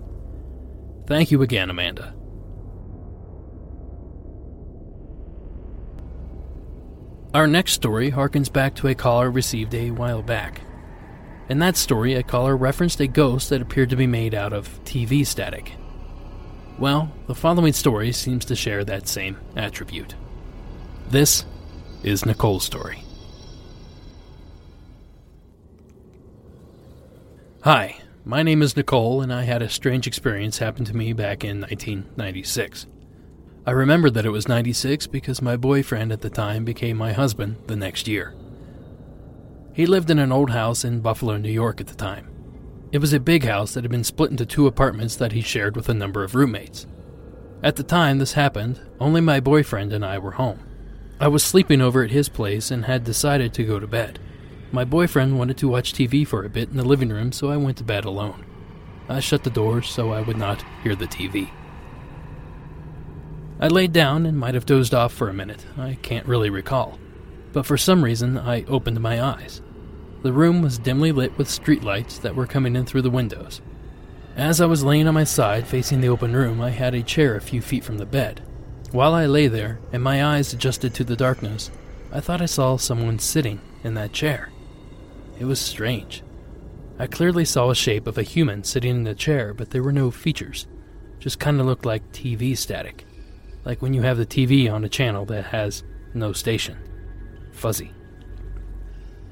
Thank 1.07 1.31
you 1.31 1.43
again, 1.43 1.71
Amanda. 1.71 2.15
Our 7.33 7.47
next 7.47 7.73
story 7.73 8.11
harkens 8.11 8.53
back 8.53 8.75
to 8.77 8.89
a 8.89 8.95
caller 8.95 9.31
received 9.31 9.73
a 9.75 9.93
while 9.93 10.23
back. 10.23 10.63
In 11.49 11.61
that 11.61 11.77
story, 11.77 12.15
a 12.15 12.23
caller 12.23 12.57
referenced 12.57 13.01
a 13.01 13.07
ghost 13.07 13.51
that 13.51 13.63
appeared 13.63 13.91
to 13.91 13.97
be 13.97 14.07
made 14.07 14.35
out 14.35 14.53
of 14.53 14.83
TV 14.85 15.25
static. 15.27 15.73
Well, 16.81 17.13
the 17.27 17.35
following 17.35 17.75
story 17.75 18.11
seems 18.11 18.47
to 18.47 18.57
share 18.57 18.85
that 18.85 19.07
same 19.07 19.37
attribute. 19.55 20.15
This 21.11 21.45
is 22.03 22.25
Nicole's 22.25 22.65
story. 22.65 23.05
Hi, 27.65 27.99
my 28.25 28.43
name 28.43 28.63
is 28.63 28.79
Nicole, 28.79 29.21
and 29.21 29.31
I 29.31 29.43
had 29.43 29.61
a 29.61 29.69
strange 29.69 30.07
experience 30.07 30.57
happen 30.57 30.87
to 30.87 30.97
me 30.97 31.13
back 31.13 31.45
in 31.45 31.61
1996. 31.61 32.87
I 33.67 33.73
remember 33.73 34.09
that 34.09 34.25
it 34.25 34.31
was 34.31 34.49
96 34.49 35.07
because 35.09 35.43
my 35.43 35.59
boyfriend 35.59 36.13
at 36.13 36.23
the 36.23 36.31
time 36.31 36.65
became 36.65 36.97
my 36.97 37.13
husband 37.13 37.57
the 37.67 37.77
next 37.77 38.09
year. 38.09 38.35
He 39.75 39.85
lived 39.85 40.09
in 40.09 40.19
an 40.19 40.33
old 40.33 40.49
house 40.49 40.83
in 40.83 41.03
Buffalo, 41.03 41.37
New 41.37 41.53
York 41.53 41.83
at 41.83 41.89
the 41.89 41.95
time. 41.95 42.40
It 42.93 42.99
was 42.99 43.13
a 43.13 43.21
big 43.21 43.45
house 43.45 43.75
that 43.75 43.85
had 43.85 43.91
been 43.91 44.03
split 44.03 44.33
into 44.33 44.45
two 44.45 44.67
apartments 44.67 45.15
that 45.17 45.33
he 45.33 45.43
shared 45.43 45.77
with 45.77 45.89
a 45.89 45.95
number 45.95 46.25
of 46.25 46.35
roommates. 46.35 46.87
At 47.63 47.77
the 47.77 47.85
time 47.85 48.19
this 48.19 48.33
happened, 48.33 48.81
only 48.99 49.21
my 49.21 49.39
boyfriend 49.39 49.93
and 49.93 50.05
I 50.05 50.19
were 50.19 50.33
home. 50.33 50.61
I 51.21 51.29
was 51.29 51.45
sleeping 51.45 51.81
over 51.81 52.03
at 52.03 52.11
his 52.11 52.29
place 52.29 52.71
and 52.71 52.87
had 52.87 53.05
decided 53.05 53.55
to 53.55 53.65
go 53.65 53.79
to 53.79 53.87
bed. 53.87 54.19
My 54.73 54.85
boyfriend 54.85 55.39
wanted 55.39 55.57
to 55.59 55.69
watch 55.69 55.93
TV 55.93 56.27
for 56.27 56.45
a 56.45 56.49
bit 56.49 56.71
in 56.71 56.77
the 56.77 56.85
living 56.85 57.11
room, 57.11 57.31
so 57.31 57.51
I 57.51 57.57
went 57.59 57.77
to 57.77 57.85
bed 57.85 58.05
alone. 58.05 58.45
I 59.09 59.21
shut 59.21 59.45
the 59.45 59.51
door 59.51 59.83
so 59.83 60.13
I 60.13 60.23
would 60.23 60.39
not 60.39 60.65
hear 60.83 60.97
the 60.97 61.07
TV. 61.07 61.51
I 63.61 63.69
laid 63.69 63.93
down 63.93 64.27
and 64.27 64.39
might 64.39 64.55
have 64.55 64.67
dozed 64.67 64.95
off 64.95 65.13
for 65.13 65.29
a 65.29 65.35
minute, 65.35 65.67
I 65.77 65.99
can't 66.03 66.27
really 66.27 66.51
recall. 66.51 66.99
But 67.53 67.67
for 67.67 67.77
some 67.77 68.03
reason, 68.03 68.39
I 68.39 68.65
opened 68.65 69.01
my 69.01 69.23
eyes. 69.23 69.61
The 70.23 70.33
room 70.33 70.61
was 70.61 70.79
dimly 70.79 71.13
lit 71.13 71.37
with 71.39 71.49
streetlights 71.49 72.21
that 72.21 72.35
were 72.35 72.47
coming 72.47 72.77
in 72.77 72.85
through 72.85 73.03
the 73.03 73.11
windows. 73.11 73.63
As 74.37 74.61
I 74.61 74.67
was 74.67 74.85
laying 74.85 75.09
on 75.09 75.15
my 75.15 75.25
side 75.25 75.67
facing 75.67 76.01
the 76.01 76.09
open 76.09 76.35
room, 76.35 76.61
I 76.61 76.71
had 76.71 76.95
a 76.95 77.03
chair 77.03 77.37
a 77.37 77.41
few 77.41 77.63
feet 77.63 77.85
from 77.85 77.99
the 77.99 78.07
bed. 78.07 78.43
While 78.93 79.15
I 79.15 79.27
lay 79.27 79.47
there 79.47 79.81
and 79.93 80.03
my 80.03 80.25
eyes 80.25 80.53
adjusted 80.53 80.95
to 80.95 81.05
the 81.05 81.17
darkness, 81.17 81.71
I 82.13 82.21
thought 82.21 82.43
I 82.43 82.47
saw 82.47 82.77
someone 82.77 83.19
sitting 83.19 83.61
in 83.83 83.95
that 83.95 84.13
chair. 84.13 84.51
It 85.39 85.47
was 85.47 85.61
strange. 85.61 86.23
I 86.99 87.07
clearly 87.07 87.47
saw 87.47 87.71
a 87.71 87.75
shape 87.75 88.07
of 88.07 88.19
a 88.19 88.23
human 88.23 88.63
sitting 88.63 88.97
in 88.97 89.05
the 89.05 89.15
chair, 89.15 89.55
but 89.55 89.71
there 89.71 89.83
were 89.83 89.93
no 89.93 90.11
features. 90.11 90.67
Just 91.19 91.39
kind 91.39 91.59
of 91.61 91.67
looked 91.67 91.87
like 91.87 92.13
TV 92.13 92.57
static. 92.57 93.07
Like 93.65 93.81
when 93.81 93.95
you 93.95 94.03
have 94.03 94.19
the 94.19 94.27
TV 94.27 94.71
on 94.71 94.85
a 94.85 94.89
channel 94.89 95.25
that 95.27 95.47
has 95.47 95.83
no 96.13 96.33
station. 96.33 96.77
Fuzzy. 97.53 97.93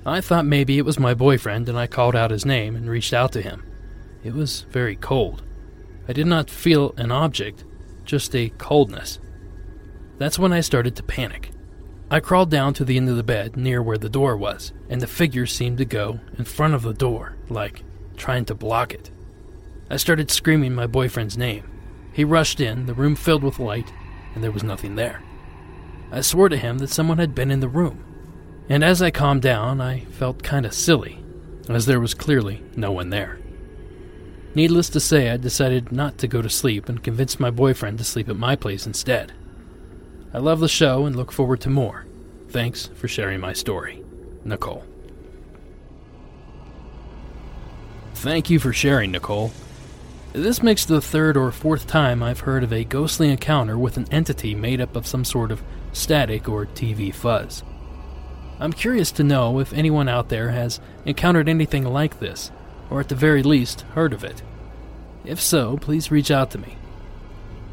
I 0.09 0.21
thought 0.21 0.47
maybe 0.47 0.79
it 0.79 0.85
was 0.85 0.99
my 0.99 1.15
boyfriend, 1.15 1.69
and 1.69 1.79
I 1.79 1.87
called 1.87 2.17
out 2.17 2.31
his 2.31 2.47
name 2.47 2.75
and 2.75 2.89
reached 2.89 3.13
out 3.13 3.33
to 3.33 3.43
him. 3.43 3.65
It 4.25 4.33
was 4.33 4.63
very 4.71 4.97
cold. 4.97 5.43
I 6.09 6.13
did 6.13 6.27
not 6.27 6.51
feel 6.51 6.95
an 6.97 7.13
object, 7.13 7.65
just 8.05 8.35
a 8.35 8.49
coldness. 8.51 9.19
That's 10.17 10.39
when 10.39 10.53
I 10.53 10.61
started 10.61 10.97
to 10.97 11.03
panic. 11.03 11.51
I 12.11 12.21
crawled 12.21 12.51
down 12.51 12.73
to 12.75 12.85
the 12.85 12.97
end 12.97 13.11
of 13.11 13.17
the 13.17 13.23
bed 13.23 13.57
near 13.57 13.83
where 13.83 13.99
the 13.99 14.09
door 14.09 14.37
was, 14.37 14.73
and 14.89 15.01
the 15.01 15.07
figure 15.07 15.45
seemed 15.45 15.79
to 15.79 15.85
go 15.85 16.21
in 16.39 16.47
front 16.47 16.75
of 16.75 16.83
the 16.83 16.95
door, 16.95 17.37
like 17.51 17.85
trying 18.17 18.47
to 18.47 18.55
block 18.55 18.95
it. 18.95 19.11
I 19.91 19.99
started 19.99 20.31
screaming 20.31 20.75
my 20.75 20.87
boyfriend's 20.87 21.37
name. 21.37 21.69
He 22.13 22.25
rushed 22.25 22.61
in, 22.61 22.87
the 22.87 22.95
room 22.95 23.15
filled 23.15 23.45
with 23.45 23.59
light, 23.59 23.93
and 24.35 24.43
there 24.43 24.51
was 24.51 24.63
nothing 24.63 24.95
there. 24.95 25.23
I 26.11 26.23
swore 26.23 26.49
to 26.49 26.57
him 26.57 26.79
that 26.79 26.89
someone 26.89 27.19
had 27.19 27.35
been 27.35 27.51
in 27.51 27.61
the 27.61 27.69
room. 27.69 28.05
And 28.69 28.85
as 28.85 29.01
I 29.01 29.11
calmed 29.11 29.43
down, 29.43 29.81
I 29.81 30.01
felt 30.01 30.43
kind 30.43 30.67
of 30.67 30.75
silly, 30.75 31.25
as 31.69 31.87
there 31.87 32.01
was 32.01 32.15
clearly 32.15 32.63
no 32.77 32.93
one 32.93 33.11
there. 33.11 33.39
Needless 34.55 34.89
to 34.91 35.01
say, 35.01 35.31
I 35.31 35.37
decided 35.37 35.93
not 35.93 36.19
to 36.19 36.29
go 36.29 36.43
to 36.43 36.51
sleep 36.51 36.89
and 36.89 37.03
convinced 37.03 37.41
my 37.41 37.51
boyfriend 37.51 37.99
to 37.99 38.05
sleep 38.05 38.29
at 38.29 38.37
my 38.37 38.57
place 38.57 38.87
instead. 38.87 39.33
I 40.35 40.39
love 40.39 40.61
the 40.61 40.69
show 40.69 41.07
and 41.07 41.17
look 41.17 41.33
forward 41.33 41.61
to 41.63 41.71
more. 41.71 42.07
Thanks 42.49 42.87
for 42.95 43.09
sharing 43.09 43.41
my 43.41 43.53
story. 43.53 44.05
Nicole. 44.45 44.85
Thank 48.15 48.51
you 48.51 48.59
for 48.59 48.73
sharing, 48.73 49.13
Nicole. 49.13 49.53
This 50.33 50.63
makes 50.63 50.85
the 50.85 51.01
third 51.01 51.37
or 51.37 51.51
fourth 51.53 51.87
time 51.87 52.23
I've 52.23 52.41
heard 52.41 52.65
of 52.65 52.73
a 52.73 52.85
ghostly 52.85 53.31
encounter 53.31 53.79
with 53.79 53.97
an 53.97 54.07
entity 54.11 54.55
made 54.55 54.81
up 54.81 54.97
of 54.97 55.07
some 55.07 55.25
sort 55.25 55.51
of 55.51 55.63
static 55.93 56.49
or 56.49 56.67
TV 56.67 57.15
fuzz. 57.15 57.63
I'm 58.61 58.73
curious 58.73 59.13
to 59.13 59.25
know 59.25 59.61
if 59.61 59.73
anyone 59.73 60.09
out 60.09 60.29
there 60.29 60.51
has 60.51 60.81
encountered 61.05 61.49
anything 61.49 61.85
like 61.85 62.19
this, 62.19 62.51
or 62.91 63.01
at 63.01 63.09
the 63.09 63.15
very 63.15 63.43
least, 63.43 63.83
heard 63.93 64.13
of 64.13 64.25
it. 64.25 64.43
If 65.25 65.41
so, 65.41 65.77
please 65.77 66.11
reach 66.11 66.31
out 66.31 66.51
to 66.53 66.59
me. 66.59 66.77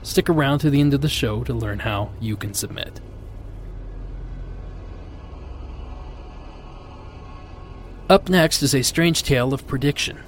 Stick 0.04 0.30
around 0.30 0.60
to 0.60 0.70
the 0.70 0.82
end 0.82 0.94
of 0.94 1.02
the 1.02 1.10
show 1.10 1.44
to 1.44 1.54
learn 1.54 1.80
how 1.80 2.12
you 2.20 2.38
can 2.38 2.54
submit. 2.54 3.02
Up 8.08 8.30
next 8.30 8.62
is 8.62 8.76
a 8.76 8.84
strange 8.84 9.24
tale 9.24 9.52
of 9.52 9.66
prediction 9.66 10.20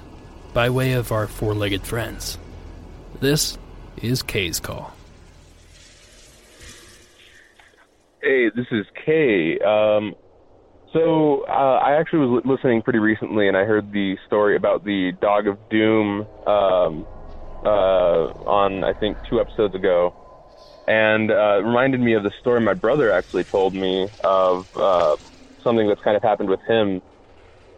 by 0.52 0.68
way 0.68 0.94
of 0.94 1.12
our 1.12 1.28
four 1.28 1.54
legged 1.54 1.86
friends. 1.86 2.36
This 3.20 3.56
is 4.02 4.22
Kay's 4.22 4.58
Call. 4.58 4.92
Hey, 8.20 8.50
this 8.50 8.66
is 8.72 8.84
Kay. 9.06 9.60
Um, 9.60 10.16
so 10.92 11.44
uh, 11.48 11.78
I 11.82 11.98
actually 12.00 12.26
was 12.26 12.42
listening 12.44 12.82
pretty 12.82 12.98
recently, 12.98 13.48
and 13.48 13.56
I 13.56 13.64
heard 13.64 13.92
the 13.92 14.16
story 14.26 14.56
about 14.56 14.84
the 14.84 15.12
Dog 15.20 15.46
of 15.46 15.58
Doom 15.68 16.28
um, 16.46 17.06
uh, 17.64 18.32
on 18.46 18.84
I 18.84 18.94
think 18.94 19.18
two 19.28 19.40
episodes 19.40 19.74
ago, 19.74 20.14
and 20.86 21.30
uh, 21.30 21.62
reminded 21.62 22.00
me 22.00 22.14
of 22.14 22.22
the 22.22 22.32
story 22.40 22.60
my 22.60 22.74
brother 22.74 23.12
actually 23.12 23.44
told 23.44 23.74
me 23.74 24.08
of 24.24 24.66
uh, 24.74 25.16
something 25.62 25.88
that's 25.88 26.00
kind 26.02 26.16
of 26.16 26.22
happened 26.22 26.48
with 26.48 26.60
him. 26.66 27.02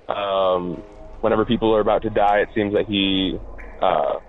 Um, 0.08 0.84
whenever 1.20 1.44
people 1.44 1.74
are 1.74 1.80
about 1.80 2.02
to 2.02 2.10
die, 2.10 2.38
it 2.40 2.50
seems 2.54 2.72
that 2.74 2.86
he 2.86 3.38
uh, 3.82 4.20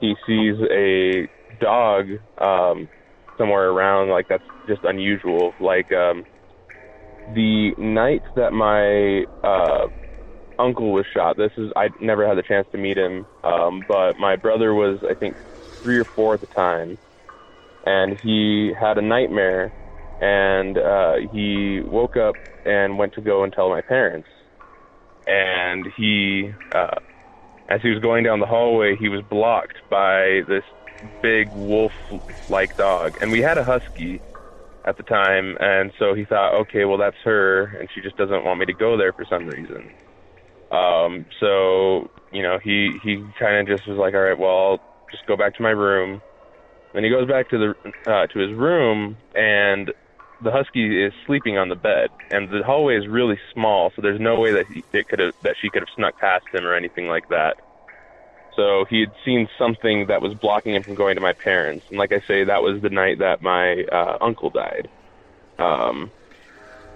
he 0.00 0.14
sees 0.26 0.54
a 0.70 1.28
dog 1.60 2.06
um, 2.38 2.88
somewhere 3.36 3.70
around. 3.70 4.10
Like 4.10 4.26
that's 4.28 4.44
just 4.66 4.84
unusual. 4.84 5.54
Like 5.60 5.92
um, 5.92 6.24
the 7.34 7.72
night 7.78 8.22
that 8.36 8.52
my 8.52 9.24
uh, 9.46 9.88
uncle 10.58 10.92
was 10.92 11.04
shot, 11.14 11.36
this 11.36 11.52
is 11.56 11.70
I 11.76 11.88
never 12.00 12.26
had 12.26 12.38
the 12.38 12.42
chance 12.42 12.66
to 12.72 12.78
meet 12.78 12.96
him, 12.96 13.26
um, 13.44 13.84
but 13.86 14.18
my 14.18 14.36
brother 14.36 14.74
was 14.74 14.98
I 15.08 15.14
think 15.14 15.34
three 15.82 15.98
or 15.98 16.06
four 16.14 16.34
at 16.34 16.40
the 16.40 16.46
time, 16.48 16.98
and 17.84 18.18
he 18.22 18.72
had 18.78 18.98
a 18.98 19.02
nightmare 19.02 19.72
and 20.20 20.78
uh, 20.78 21.14
he 21.32 21.80
woke 21.84 22.16
up 22.16 22.34
and 22.64 22.98
went 22.98 23.14
to 23.14 23.20
go 23.20 23.44
and 23.44 23.52
tell 23.52 23.68
my 23.68 23.80
parents. 23.80 24.28
And 25.26 25.86
he, 25.96 26.50
uh, 26.74 26.98
as 27.68 27.80
he 27.82 27.90
was 27.90 28.00
going 28.00 28.24
down 28.24 28.40
the 28.40 28.46
hallway, 28.46 28.96
he 28.98 29.08
was 29.08 29.22
blocked 29.30 29.76
by 29.90 30.40
this 30.48 30.64
big 31.22 31.48
wolf-like 31.52 32.76
dog, 32.76 33.12
and 33.20 33.30
we 33.30 33.40
had 33.40 33.58
a 33.58 33.64
husky 33.64 34.20
at 34.84 34.96
the 34.96 35.02
time, 35.02 35.56
and 35.60 35.92
so 35.98 36.14
he 36.14 36.24
thought, 36.24 36.60
okay, 36.62 36.84
well 36.84 36.98
that's 36.98 37.16
her, 37.24 37.64
and 37.78 37.88
she 37.94 38.00
just 38.00 38.16
doesn't 38.16 38.44
want 38.44 38.60
me 38.60 38.66
to 38.66 38.74
go 38.74 38.96
there 38.96 39.12
for 39.12 39.24
some 39.28 39.46
reason. 39.46 39.90
Um, 40.70 41.26
so 41.40 42.08
you 42.32 42.42
know, 42.42 42.58
he 42.62 42.98
he 43.02 43.24
kind 43.38 43.60
of 43.60 43.76
just 43.76 43.88
was 43.88 43.98
like, 43.98 44.14
all 44.14 44.20
right, 44.20 44.38
well, 44.38 44.50
I'll 44.50 44.80
just 45.10 45.26
go 45.26 45.36
back 45.36 45.54
to 45.56 45.62
my 45.62 45.70
room. 45.70 46.22
Then 46.94 47.04
he 47.04 47.10
goes 47.10 47.28
back 47.28 47.48
to 47.50 47.58
the 47.58 47.90
uh, 48.10 48.26
to 48.28 48.38
his 48.38 48.56
room, 48.56 49.16
and 49.34 49.90
the 50.40 50.50
husky 50.52 51.04
is 51.04 51.12
sleeping 51.26 51.58
on 51.58 51.68
the 51.68 51.76
bed, 51.76 52.10
and 52.30 52.48
the 52.48 52.62
hallway 52.64 52.96
is 52.96 53.08
really 53.08 53.38
small, 53.52 53.90
so 53.94 54.02
there's 54.02 54.20
no 54.20 54.38
way 54.38 54.52
that 54.52 54.66
he, 54.68 54.84
it 54.92 55.08
could 55.08 55.18
have 55.18 55.32
that 55.42 55.56
she 55.60 55.70
could 55.70 55.82
have 55.82 55.94
snuck 55.96 56.16
past 56.18 56.44
him 56.52 56.64
or 56.64 56.74
anything 56.74 57.08
like 57.08 57.28
that. 57.28 57.56
So 58.58 58.84
he 58.90 58.98
had 58.98 59.12
seen 59.24 59.48
something 59.56 60.06
that 60.08 60.20
was 60.20 60.34
blocking 60.34 60.74
him 60.74 60.82
from 60.82 60.96
going 60.96 61.14
to 61.14 61.20
my 61.20 61.32
parents, 61.32 61.86
and 61.90 61.96
like 61.96 62.10
I 62.10 62.18
say, 62.26 62.42
that 62.42 62.60
was 62.60 62.82
the 62.82 62.90
night 62.90 63.20
that 63.20 63.40
my 63.40 63.84
uh, 63.84 64.18
uncle 64.20 64.50
died. 64.50 64.88
Um, 65.60 66.10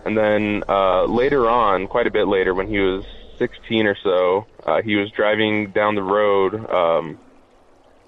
and 0.05 0.19
then 0.19 0.65
uh, 0.69 1.05
later 1.05 1.49
on, 1.49 1.87
quite 1.87 2.09
a 2.09 2.11
bit 2.11 2.27
later, 2.27 2.53
when 2.53 2.67
he 2.67 2.81
was 2.81 3.05
16 3.39 3.87
or 3.87 3.97
so, 4.03 4.47
uh, 4.67 4.83
he 4.83 4.97
was 4.97 5.09
driving 5.13 5.71
down 5.71 5.95
the 5.95 6.03
road. 6.03 6.55
Um, 6.69 7.21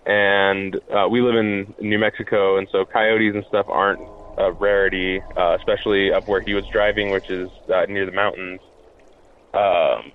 and 0.04 0.74
uh, 0.92 1.08
we 1.08 1.20
live 1.20 1.36
in 1.36 1.72
New 1.80 2.00
Mexico, 2.00 2.58
and 2.58 2.66
so 2.72 2.84
coyotes 2.84 3.36
and 3.36 3.44
stuff 3.48 3.66
aren't 3.68 4.00
a 4.36 4.50
rarity, 4.50 5.20
uh, 5.36 5.54
especially 5.54 6.12
up 6.12 6.26
where 6.26 6.40
he 6.40 6.54
was 6.54 6.64
driving, 6.72 7.12
which 7.12 7.30
is 7.30 7.48
uh, 7.72 7.86
near 7.88 8.04
the 8.04 8.10
mountains. 8.12 8.60
Um, 9.54 10.10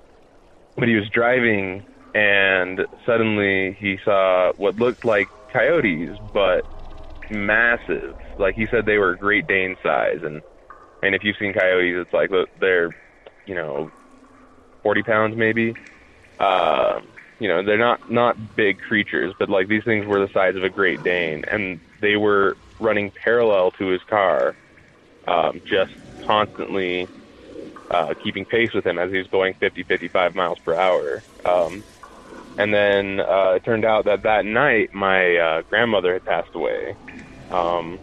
but 0.78 0.89
he 0.89 0.95
was 0.95 1.08
driving, 1.13 1.86
and 2.13 2.85
suddenly 3.05 3.73
he 3.79 3.97
saw 4.03 4.51
what 4.57 4.75
looked 4.75 5.05
like 5.05 5.27
coyotes, 5.51 6.17
but 6.33 6.65
massive. 7.29 8.15
Like 8.37 8.55
he 8.55 8.67
said, 8.67 8.85
they 8.85 8.97
were 8.97 9.15
Great 9.15 9.47
Dane 9.47 9.75
size, 9.83 10.19
and 10.23 10.41
and 11.01 11.15
if 11.15 11.23
you've 11.23 11.37
seen 11.37 11.53
coyotes, 11.53 11.95
it's 12.05 12.13
like 12.13 12.31
they're, 12.59 12.95
you 13.45 13.55
know, 13.55 13.91
40 14.83 15.03
pounds 15.03 15.37
maybe. 15.37 15.75
Uh, 16.39 17.01
you 17.39 17.47
know, 17.47 17.63
they're 17.63 17.77
not 17.77 18.11
not 18.11 18.55
big 18.55 18.79
creatures, 18.79 19.33
but 19.37 19.49
like 19.49 19.67
these 19.67 19.83
things 19.83 20.05
were 20.05 20.25
the 20.25 20.31
size 20.33 20.55
of 20.55 20.63
a 20.63 20.69
Great 20.69 21.03
Dane, 21.03 21.45
and 21.45 21.79
they 22.01 22.17
were 22.17 22.57
running 22.79 23.11
parallel 23.11 23.71
to 23.71 23.87
his 23.87 24.01
car, 24.03 24.55
um, 25.27 25.61
just 25.65 25.93
constantly 26.25 27.07
uh, 27.91 28.13
keeping 28.21 28.45
pace 28.45 28.73
with 28.73 28.85
him 28.85 28.97
as 28.99 29.11
he 29.11 29.17
was 29.17 29.27
going 29.27 29.53
50, 29.55 29.83
55 29.83 30.35
miles 30.35 30.59
per 30.59 30.75
hour. 30.75 31.23
Um, 31.45 31.83
and 32.59 32.73
then 32.73 33.21
uh, 33.21 33.53
it 33.55 33.63
turned 33.63 33.85
out 33.85 34.05
that 34.05 34.23
that 34.23 34.45
night 34.45 34.93
my 34.93 35.37
uh, 35.37 35.61
grandmother 35.69 36.13
had 36.13 36.25
passed 36.25 36.53
away. 36.53 36.93
Um, 37.51 37.97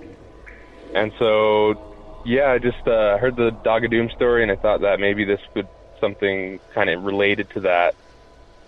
and 0.94 1.12
so, 1.18 2.22
yeah, 2.24 2.52
I 2.52 2.58
just 2.58 2.88
uh, 2.88 3.18
heard 3.18 3.36
the 3.36 3.50
Dog 3.62 3.84
of 3.84 3.90
Doom 3.90 4.08
story, 4.16 4.42
and 4.42 4.50
I 4.50 4.56
thought 4.56 4.80
that 4.80 4.98
maybe 4.98 5.24
this 5.24 5.40
would 5.54 5.68
something 6.00 6.58
kind 6.74 6.88
of 6.88 7.02
related 7.04 7.48
to 7.50 7.60
that. 7.60 7.94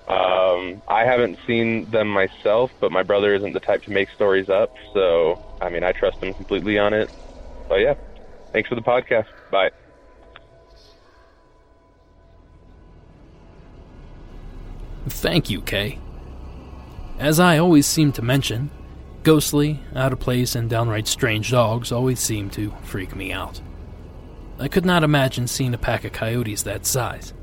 Um, 0.08 0.82
I 0.88 1.04
haven't 1.04 1.38
seen 1.46 1.90
them 1.90 2.08
myself, 2.08 2.70
but 2.80 2.92
my 2.92 3.02
brother 3.02 3.34
isn't 3.34 3.52
the 3.54 3.60
type 3.60 3.82
to 3.84 3.90
make 3.90 4.08
stories 4.14 4.48
up, 4.50 4.70
so 4.92 5.40
I 5.60 5.70
mean, 5.70 5.84
I 5.84 5.92
trust 5.92 6.18
him 6.22 6.34
completely 6.34 6.78
on 6.78 6.92
it. 6.92 7.08
But 7.68 7.76
yeah, 7.76 7.94
thanks 8.52 8.68
for 8.68 8.74
the 8.74 8.82
podcast. 8.82 9.26
Bye. 9.50 9.70
Thank 15.08 15.50
you, 15.50 15.60
Kay. 15.60 15.98
As 17.18 17.40
I 17.40 17.58
always 17.58 17.86
seem 17.86 18.12
to 18.12 18.22
mention, 18.22 18.70
ghostly, 19.22 19.80
out 19.94 20.12
of 20.12 20.20
place, 20.20 20.54
and 20.54 20.70
downright 20.70 21.08
strange 21.08 21.50
dogs 21.50 21.90
always 21.90 22.20
seem 22.20 22.50
to 22.50 22.72
freak 22.82 23.16
me 23.16 23.32
out. 23.32 23.60
I 24.60 24.68
could 24.68 24.84
not 24.84 25.04
imagine 25.04 25.46
seeing 25.46 25.74
a 25.74 25.78
pack 25.78 26.04
of 26.04 26.12
coyotes 26.12 26.62
that 26.62 26.86
size. 26.86 27.34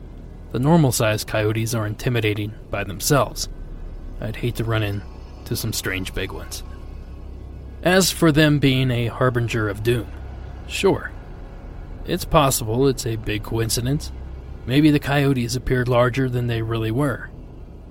The 0.52 0.60
normal 0.60 0.92
sized 0.92 1.28
coyotes 1.28 1.74
are 1.74 1.86
intimidating 1.86 2.54
by 2.72 2.84
themselves. 2.84 3.50
I'd 4.22 4.38
hate 4.38 4.56
to 4.56 4.64
run 4.64 4.84
into 4.84 5.56
some 5.56 5.74
strange 5.74 6.14
big 6.14 6.32
ones. 6.32 6.64
As 7.84 8.12
for 8.12 8.32
them 8.32 8.60
being 8.60 8.90
a 8.92 9.08
harbinger 9.08 9.70
of 9.70 9.84
doom, 9.84 10.08
sure. 10.68 11.12
It's 12.06 12.26
possible 12.26 12.88
it's 12.88 13.06
a 13.06 13.16
big 13.16 13.44
coincidence. 13.44 14.12
Maybe 14.66 14.92
the 14.92 15.00
coyotes 15.00 15.56
appeared 15.56 15.88
larger 15.88 16.30
than 16.30 16.48
they 16.48 16.62
really 16.62 16.92
were. 16.92 17.30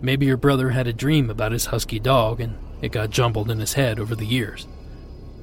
Maybe 0.00 0.26
your 0.26 0.36
brother 0.36 0.70
had 0.70 0.86
a 0.86 0.92
dream 0.92 1.30
about 1.30 1.52
his 1.52 1.66
husky 1.66 1.98
dog 1.98 2.40
and 2.40 2.56
it 2.82 2.92
got 2.92 3.10
jumbled 3.10 3.50
in 3.50 3.58
his 3.58 3.74
head 3.74 3.98
over 3.98 4.14
the 4.14 4.26
years. 4.26 4.66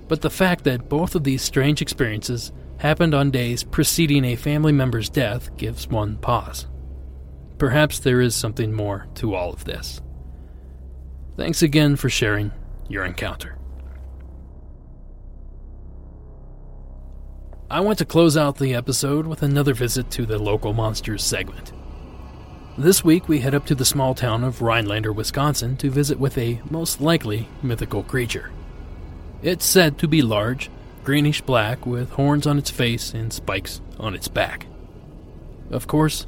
But 0.08 0.22
the 0.22 0.30
fact 0.30 0.64
that 0.66 0.90
both 0.90 1.16
of 1.16 1.24
these 1.24 1.42
strange 1.42 1.82
experiences 1.82 2.52
happened 2.78 3.14
on 3.14 3.32
days 3.32 3.64
preceding 3.64 4.26
a 4.26 4.36
family 4.36 4.72
member's 4.72 5.10
death 5.10 5.56
gives 5.58 5.88
one 5.88 6.18
pause. 6.18 6.68
Perhaps 7.58 8.00
there 8.00 8.22
is 8.22 8.36
something 8.36 8.74
more 8.74 9.08
to 9.16 9.36
all 9.36 9.54
of 9.54 9.66
this. 9.66 10.02
Thanks 11.38 11.62
again 11.62 11.96
for 11.96 12.10
sharing 12.10 12.52
your 12.90 13.06
encounter. 13.06 13.58
I 17.70 17.80
want 17.80 18.00
to 18.00 18.06
close 18.06 18.36
out 18.36 18.58
the 18.58 18.74
episode 18.74 19.26
with 19.26 19.44
another 19.44 19.74
visit 19.74 20.12
to 20.12 20.26
the 20.26 20.38
local 20.38 20.74
monsters 20.74 21.24
segment. 21.24 21.72
This 22.78 23.04
week, 23.04 23.28
we 23.28 23.40
head 23.40 23.54
up 23.54 23.66
to 23.66 23.76
the 23.76 23.84
small 23.84 24.16
town 24.16 24.46
of 24.46 24.62
Rhinelander, 24.62 25.12
Wisconsin 25.12 25.76
to 25.78 25.90
visit 25.90 26.20
with 26.20 26.38
a 26.38 26.62
most 26.70 27.02
likely 27.02 27.50
mythical 27.62 28.02
creature. 28.02 28.50
It's 29.44 29.66
said 29.66 29.98
to 29.98 30.08
be 30.08 30.22
large, 30.22 30.70
greenish 31.04 31.42
black, 31.42 31.86
with 31.86 32.12
horns 32.12 32.48
on 32.48 32.58
its 32.58 32.70
face 32.70 33.14
and 33.14 33.34
spikes 33.34 33.82
on 34.00 34.16
its 34.16 34.30
back. 34.30 34.68
Of 35.70 35.88
course, 35.88 36.26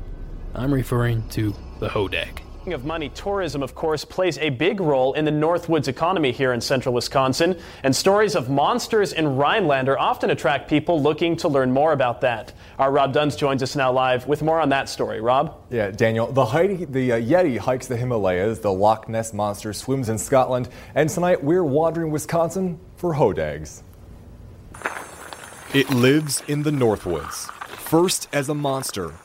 I'm 0.54 0.74
referring 0.74 1.30
to 1.30 1.56
the 1.80 1.90
Hodag 1.90 2.42
of 2.72 2.86
money, 2.86 3.10
tourism, 3.10 3.62
of 3.62 3.76
course, 3.76 4.06
plays 4.06 4.38
a 4.38 4.50
big 4.50 4.80
role 4.80 5.12
in 5.14 5.26
the 5.26 5.32
Northwoods 5.32 5.90
economy 5.90 6.32
here 6.32 6.54
in 6.54 6.62
central 6.62 6.96
Wisconsin, 6.96 7.60
and 7.84 7.94
stories 7.94 8.36
of 8.36 8.50
monsters 8.50 9.12
in 9.12 9.36
Rhinelander 9.36 10.00
often 10.00 10.30
attract 10.30 10.70
people 10.70 11.02
looking 11.02 11.36
to 11.38 11.50
learn 11.50 11.74
more 11.74 11.92
about 11.92 12.22
that. 12.22 12.54
Our 12.80 12.92
Rob 12.92 13.12
Duns 13.12 13.36
joins 13.36 13.62
us 13.62 13.76
now 13.76 13.92
live 13.92 14.26
with 14.28 14.42
more 14.42 14.62
on 14.62 14.70
that 14.70 14.88
story. 14.88 15.20
Rob? 15.20 15.62
Yeah, 15.70 15.92
Daniel. 15.92 16.32
The, 16.32 16.46
Heidi, 16.46 16.86
the 16.86 17.12
uh, 17.12 17.20
Yeti 17.20 17.58
hikes 17.58 17.88
the 17.88 17.98
Himalayas, 17.98 18.60
the 18.60 18.72
Loch 18.72 19.10
Ness 19.10 19.34
Monster 19.34 19.74
swims 19.74 20.08
in 20.08 20.18
Scotland, 20.18 20.70
and 20.96 21.10
tonight 21.10 21.44
we're 21.44 21.66
wandering 21.66 22.12
Wisconsin 22.12 22.80
for 22.96 23.16
hodags. 23.16 23.82
It 25.74 25.90
lives 25.90 26.44
in 26.48 26.62
the 26.62 26.70
Northwoods, 26.70 27.50
first 27.80 28.28
as 28.32 28.48
a 28.48 28.54
monster, 28.54 29.16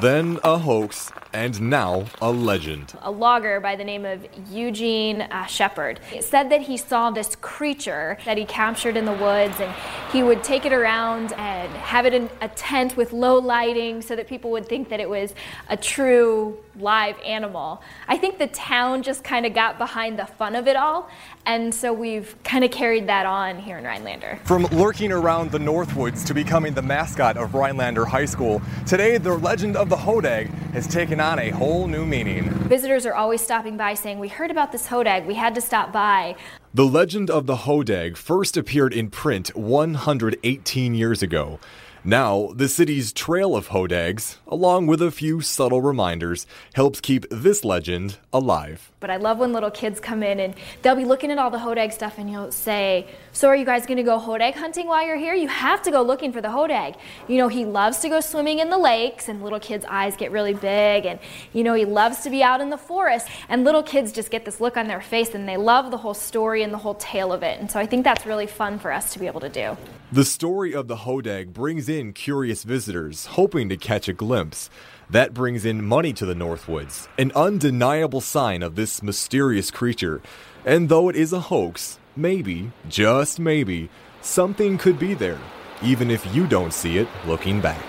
then 0.00 0.40
a 0.42 0.58
hoax, 0.58 1.12
and 1.32 1.60
now 1.60 2.04
a 2.20 2.30
legend. 2.30 2.92
A 3.02 3.10
logger 3.10 3.60
by 3.60 3.76
the 3.76 3.84
name 3.84 4.04
of 4.04 4.26
Eugene 4.50 5.22
uh, 5.22 5.46
Shepard 5.46 6.00
said 6.20 6.50
that 6.50 6.62
he 6.62 6.76
saw 6.76 7.10
this 7.10 7.36
creature 7.36 8.18
that 8.24 8.36
he 8.36 8.44
captured 8.44 8.96
in 8.96 9.04
the 9.04 9.12
woods, 9.12 9.58
and 9.60 9.72
he 10.12 10.22
would 10.22 10.44
take 10.44 10.66
it 10.66 10.72
around 10.72 11.32
and 11.34 11.72
have 11.72 12.06
it 12.06 12.14
in 12.14 12.28
a 12.40 12.48
tent 12.48 12.96
with 12.96 13.12
low 13.12 13.38
lighting 13.38 14.02
so 14.02 14.14
that 14.16 14.28
people 14.28 14.50
would 14.50 14.66
think 14.66 14.88
that 14.90 15.00
it 15.00 15.08
was 15.08 15.34
a 15.68 15.76
true 15.76 16.58
live 16.78 17.18
animal. 17.24 17.82
I 18.08 18.16
think 18.16 18.38
the 18.38 18.46
town 18.48 19.02
just 19.02 19.24
kind 19.24 19.46
of 19.46 19.54
got 19.54 19.78
behind 19.78 20.18
the 20.18 20.26
fun 20.26 20.54
of 20.54 20.66
it 20.66 20.76
all, 20.76 21.08
and 21.46 21.74
so 21.74 21.92
we've 21.92 22.36
kind 22.44 22.64
of 22.64 22.70
carried 22.70 23.06
that 23.08 23.26
on 23.26 23.58
here 23.58 23.78
in 23.78 23.84
Rhinelander. 23.84 24.38
From 24.44 24.64
lurking 24.66 25.12
around 25.12 25.50
the 25.50 25.58
Northwoods 25.58 26.26
to 26.26 26.34
becoming 26.34 26.74
the 26.74 26.82
mascot 26.82 27.36
of 27.36 27.54
Rhinelander 27.54 28.04
High 28.04 28.24
School, 28.26 28.62
today 28.86 29.18
the 29.18 29.36
legend 29.36 29.76
of 29.76 29.88
the 29.88 29.96
Hodag 29.96 30.48
has 30.72 30.86
taken 30.86 31.20
on 31.22 31.38
a 31.38 31.48
whole 31.50 31.86
new 31.86 32.04
meaning. 32.04 32.50
Visitors 32.68 33.06
are 33.06 33.14
always 33.14 33.40
stopping 33.40 33.78
by 33.78 33.94
saying, 33.94 34.18
We 34.18 34.28
heard 34.28 34.50
about 34.50 34.72
this 34.72 34.88
Hodag, 34.88 35.24
we 35.24 35.34
had 35.34 35.54
to 35.54 35.60
stop 35.60 35.92
by. 35.92 36.36
The 36.74 36.84
legend 36.84 37.30
of 37.30 37.46
the 37.46 37.56
Hodag 37.56 38.16
first 38.18 38.56
appeared 38.58 38.92
in 38.92 39.08
print 39.08 39.56
118 39.56 40.94
years 40.94 41.22
ago. 41.22 41.58
Now, 42.04 42.50
the 42.54 42.68
city's 42.68 43.12
trail 43.12 43.56
of 43.56 43.68
hodags, 43.68 44.36
along 44.46 44.88
with 44.88 45.00
a 45.00 45.10
few 45.10 45.40
subtle 45.40 45.80
reminders, 45.80 46.46
helps 46.74 47.00
keep 47.00 47.24
this 47.30 47.64
legend 47.64 48.18
alive. 48.32 48.91
But 49.02 49.10
I 49.10 49.18
love 49.18 49.38
when 49.38 49.52
little 49.52 49.70
kids 49.70 50.00
come 50.00 50.22
in 50.22 50.40
and 50.40 50.54
they'll 50.80 50.96
be 50.96 51.04
looking 51.04 51.30
at 51.30 51.36
all 51.36 51.50
the 51.50 51.58
hodag 51.58 51.92
stuff 51.92 52.14
and 52.16 52.30
you'll 52.30 52.52
say, 52.52 53.06
So 53.32 53.48
are 53.48 53.56
you 53.56 53.66
guys 53.66 53.84
to 53.84 54.02
go 54.02 54.18
hodag 54.18 54.54
hunting 54.54 54.86
while 54.86 55.06
you're 55.06 55.16
here? 55.16 55.34
You 55.34 55.48
have 55.48 55.82
to 55.82 55.90
go 55.90 56.02
looking 56.02 56.32
for 56.32 56.40
the 56.40 56.48
hodag. 56.48 56.96
You 57.28 57.36
know, 57.36 57.48
he 57.48 57.64
loves 57.64 57.98
to 57.98 58.08
go 58.08 58.20
swimming 58.20 58.60
in 58.60 58.70
the 58.70 58.78
lakes, 58.78 59.28
and 59.28 59.42
little 59.42 59.60
kids' 59.60 59.84
eyes 59.88 60.16
get 60.16 60.30
really 60.30 60.54
big. 60.54 61.04
And, 61.04 61.18
you 61.52 61.64
know, 61.64 61.74
he 61.74 61.84
loves 61.84 62.20
to 62.20 62.30
be 62.30 62.42
out 62.42 62.60
in 62.60 62.70
the 62.70 62.78
forest. 62.78 63.26
And 63.48 63.64
little 63.64 63.82
kids 63.82 64.12
just 64.12 64.30
get 64.30 64.44
this 64.44 64.60
look 64.60 64.76
on 64.76 64.86
their 64.86 65.00
face 65.00 65.34
and 65.34 65.48
they 65.48 65.56
love 65.56 65.90
the 65.90 65.98
whole 65.98 66.14
story 66.14 66.62
and 66.62 66.72
the 66.72 66.78
whole 66.78 66.94
tale 66.94 67.32
of 67.32 67.42
it. 67.42 67.58
And 67.60 67.70
so 67.70 67.80
I 67.80 67.86
think 67.86 68.04
that's 68.04 68.24
really 68.24 68.46
fun 68.46 68.78
for 68.78 68.92
us 68.92 69.12
to 69.12 69.18
be 69.18 69.26
able 69.26 69.40
to 69.40 69.48
do. 69.48 69.76
The 70.12 70.24
story 70.24 70.74
of 70.74 70.88
the 70.88 70.96
Hodag 70.96 71.52
brings 71.52 71.88
in 71.88 72.12
curious 72.12 72.64
visitors, 72.64 73.26
hoping 73.26 73.68
to 73.70 73.76
catch 73.76 74.08
a 74.08 74.12
glimpse. 74.12 74.68
That 75.12 75.34
brings 75.34 75.66
in 75.66 75.84
money 75.84 76.14
to 76.14 76.24
the 76.24 76.32
Northwoods, 76.32 77.06
an 77.18 77.32
undeniable 77.34 78.22
sign 78.22 78.62
of 78.62 78.76
this 78.76 79.02
mysterious 79.02 79.70
creature. 79.70 80.22
And 80.64 80.88
though 80.88 81.10
it 81.10 81.16
is 81.16 81.34
a 81.34 81.40
hoax, 81.40 81.98
maybe, 82.16 82.72
just 82.88 83.38
maybe, 83.38 83.90
something 84.22 84.78
could 84.78 84.98
be 84.98 85.12
there, 85.12 85.38
even 85.82 86.10
if 86.10 86.34
you 86.34 86.46
don't 86.46 86.72
see 86.72 86.96
it 86.96 87.08
looking 87.26 87.60
back. 87.60 87.84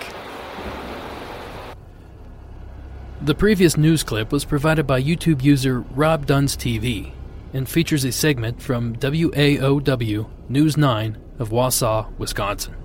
The 3.21 3.36
previous 3.36 3.77
news 3.77 4.03
clip 4.03 4.33
was 4.33 4.43
provided 4.43 4.86
by 4.86 5.01
YouTube 5.01 5.41
user 5.41 5.79
Rob 5.79 6.25
Duns 6.25 6.57
TV 6.57 7.13
and 7.53 7.69
features 7.69 8.03
a 8.03 8.12
segment 8.12 8.62
from 8.62 8.97
WAOW 8.97 10.27
News 10.49 10.75
9 10.75 11.17
of 11.39 11.51
Wausau, 11.51 12.12
Wisconsin. 12.17 12.75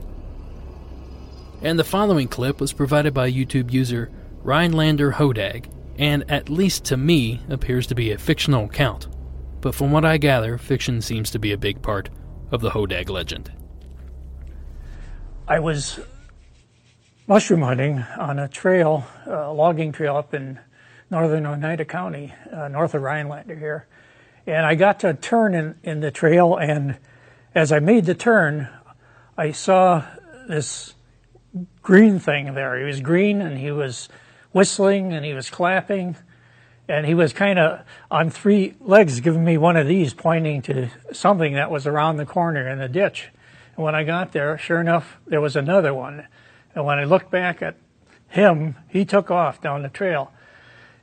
And 1.60 1.76
the 1.76 1.82
following 1.82 2.28
clip 2.28 2.60
was 2.60 2.72
provided 2.72 3.12
by 3.12 3.32
YouTube 3.32 3.72
user 3.72 4.12
Rhinelander 4.48 5.12
Hodag, 5.12 5.70
and 5.98 6.24
at 6.30 6.48
least 6.48 6.86
to 6.86 6.96
me 6.96 7.42
appears 7.50 7.86
to 7.88 7.94
be 7.94 8.12
a 8.12 8.16
fictional 8.16 8.64
account. 8.64 9.06
But 9.60 9.74
from 9.74 9.92
what 9.92 10.06
I 10.06 10.16
gather, 10.16 10.56
fiction 10.56 11.02
seems 11.02 11.30
to 11.32 11.38
be 11.38 11.52
a 11.52 11.58
big 11.58 11.82
part 11.82 12.08
of 12.50 12.62
the 12.62 12.70
Hodag 12.70 13.10
legend. 13.10 13.52
I 15.46 15.58
was 15.58 16.00
mushroom 17.26 17.60
hunting 17.60 17.98
on 18.16 18.38
a 18.38 18.48
trail, 18.48 19.04
a 19.26 19.52
logging 19.52 19.92
trail 19.92 20.16
up 20.16 20.32
in 20.32 20.58
northern 21.10 21.44
Oneida 21.44 21.84
County, 21.84 22.32
uh, 22.50 22.68
north 22.68 22.94
of 22.94 23.02
Rhinelander 23.02 23.54
here. 23.54 23.86
And 24.46 24.64
I 24.64 24.76
got 24.76 24.98
to 25.00 25.10
a 25.10 25.14
turn 25.14 25.54
in, 25.54 25.74
in 25.82 26.00
the 26.00 26.10
trail, 26.10 26.56
and 26.56 26.96
as 27.54 27.70
I 27.70 27.80
made 27.80 28.06
the 28.06 28.14
turn, 28.14 28.70
I 29.36 29.52
saw 29.52 30.04
this 30.48 30.94
green 31.82 32.18
thing 32.18 32.54
there. 32.54 32.78
He 32.78 32.84
was 32.84 33.02
green 33.02 33.42
and 33.42 33.58
he 33.58 33.70
was 33.70 34.08
whistling 34.52 35.12
and 35.12 35.24
he 35.24 35.34
was 35.34 35.50
clapping 35.50 36.16
and 36.88 37.04
he 37.04 37.14
was 37.14 37.32
kind 37.32 37.58
of 37.58 37.80
on 38.10 38.30
three 38.30 38.74
legs 38.80 39.20
giving 39.20 39.44
me 39.44 39.58
one 39.58 39.76
of 39.76 39.86
these 39.86 40.14
pointing 40.14 40.62
to 40.62 40.88
something 41.12 41.52
that 41.54 41.70
was 41.70 41.86
around 41.86 42.16
the 42.16 42.24
corner 42.24 42.66
in 42.66 42.78
the 42.78 42.88
ditch. 42.88 43.28
And 43.76 43.84
when 43.84 43.94
I 43.94 44.04
got 44.04 44.32
there, 44.32 44.56
sure 44.56 44.80
enough, 44.80 45.18
there 45.26 45.40
was 45.40 45.54
another 45.54 45.92
one. 45.92 46.26
And 46.74 46.86
when 46.86 46.98
I 46.98 47.04
looked 47.04 47.30
back 47.30 47.60
at 47.60 47.76
him, 48.28 48.76
he 48.88 49.04
took 49.04 49.30
off 49.30 49.60
down 49.60 49.82
the 49.82 49.88
trail. 49.88 50.32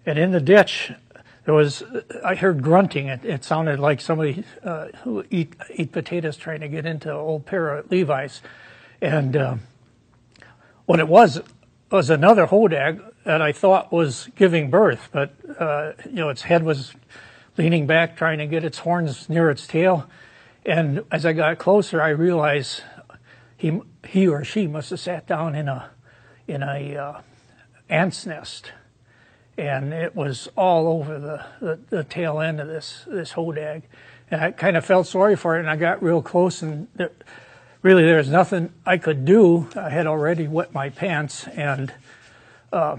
And 0.06 0.18
in 0.18 0.32
the 0.32 0.40
ditch, 0.40 0.92
there 1.46 1.54
was 1.54 1.84
I 2.24 2.36
heard 2.36 2.64
grunting. 2.64 3.08
It, 3.08 3.24
it 3.24 3.44
sounded 3.44 3.80
like 3.80 4.02
somebody 4.02 4.44
uh, 4.64 4.88
who 5.04 5.24
eat 5.30 5.56
eat 5.76 5.92
potatoes 5.92 6.38
trying 6.38 6.62
to 6.62 6.68
get 6.68 6.86
into 6.86 7.10
an 7.10 7.16
old 7.16 7.46
pair 7.46 7.78
of 7.78 7.92
Levi's, 7.92 8.42
and 9.00 9.36
uh, 9.36 9.56
what 10.86 11.00
it 11.00 11.08
was 11.08 11.42
was 11.92 12.10
another 12.10 12.48
hodag 12.48 13.00
that 13.26 13.42
I 13.42 13.52
thought 13.52 13.92
was 13.92 14.30
giving 14.36 14.70
birth, 14.70 15.10
but 15.12 15.34
uh, 15.60 15.94
you 16.06 16.16
know 16.16 16.30
its 16.30 16.44
head 16.44 16.64
was 16.64 16.94
leaning 17.58 17.86
back, 17.86 18.16
trying 18.16 18.38
to 18.40 18.48
get 18.48 18.64
its 18.64 18.80
horns 18.80 19.30
near 19.30 19.50
its 19.50 19.68
tail, 19.68 20.10
and 20.66 21.04
as 21.12 21.26
I 21.26 21.34
got 21.34 21.58
closer, 21.58 22.02
I 22.02 22.10
realized 22.10 22.82
he 23.58 23.82
he 24.08 24.28
or 24.28 24.44
she 24.44 24.68
must 24.68 24.90
have 24.92 25.00
sat 25.00 25.28
down 25.28 25.56
in 25.56 25.68
a 25.68 25.90
in 26.48 26.64
a 26.64 26.96
uh, 26.96 27.22
ant's 27.90 28.26
nest 28.26 28.72
and 29.58 29.94
it 29.94 30.16
was 30.16 30.50
all 30.58 30.88
over 30.88 31.20
the, 31.20 31.46
the, 31.60 31.80
the, 31.90 32.04
tail 32.04 32.40
end 32.40 32.60
of 32.60 32.68
this 32.68 33.06
this 33.08 33.34
hodag. 33.34 33.84
And 34.30 34.42
I 34.42 34.52
kind 34.52 34.76
of 34.76 34.86
felt 34.86 35.08
sorry 35.08 35.36
for 35.36 35.56
it, 35.56 35.60
and 35.60 35.70
I 35.70 35.76
got 35.76 36.02
real 36.02 36.22
close, 36.22 36.62
and 36.62 36.88
there, 36.96 37.12
really 37.82 38.04
there 38.04 38.18
was 38.18 38.30
nothing 38.30 38.74
I 38.86 38.98
could 38.98 39.24
do. 39.24 39.70
I 39.76 39.90
had 39.90 40.08
already 40.08 40.48
wet 40.48 40.74
my 40.74 40.90
pants, 40.90 41.48
and 41.48 41.94
uh, 42.76 42.98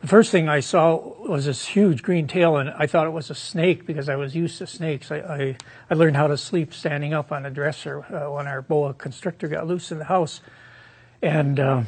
the 0.00 0.06
first 0.06 0.30
thing 0.30 0.48
I 0.48 0.60
saw 0.60 0.96
was 1.26 1.46
this 1.46 1.66
huge 1.66 2.02
green 2.02 2.26
tail, 2.26 2.56
and 2.56 2.70
I 2.70 2.86
thought 2.86 3.06
it 3.06 3.12
was 3.12 3.30
a 3.30 3.34
snake 3.34 3.86
because 3.86 4.08
I 4.08 4.16
was 4.16 4.36
used 4.36 4.58
to 4.58 4.66
snakes. 4.66 5.10
I, 5.10 5.16
I, 5.16 5.56
I 5.90 5.94
learned 5.94 6.16
how 6.16 6.26
to 6.26 6.36
sleep 6.36 6.74
standing 6.74 7.14
up 7.14 7.32
on 7.32 7.46
a 7.46 7.50
dresser 7.50 8.04
uh, 8.04 8.30
when 8.30 8.46
our 8.46 8.62
boa 8.62 8.94
constrictor 8.94 9.48
got 9.48 9.66
loose 9.66 9.90
in 9.90 9.98
the 9.98 10.04
house, 10.04 10.40
and 11.22 11.58
uh, 11.58 11.82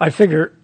I 0.00 0.10
figured 0.10 0.56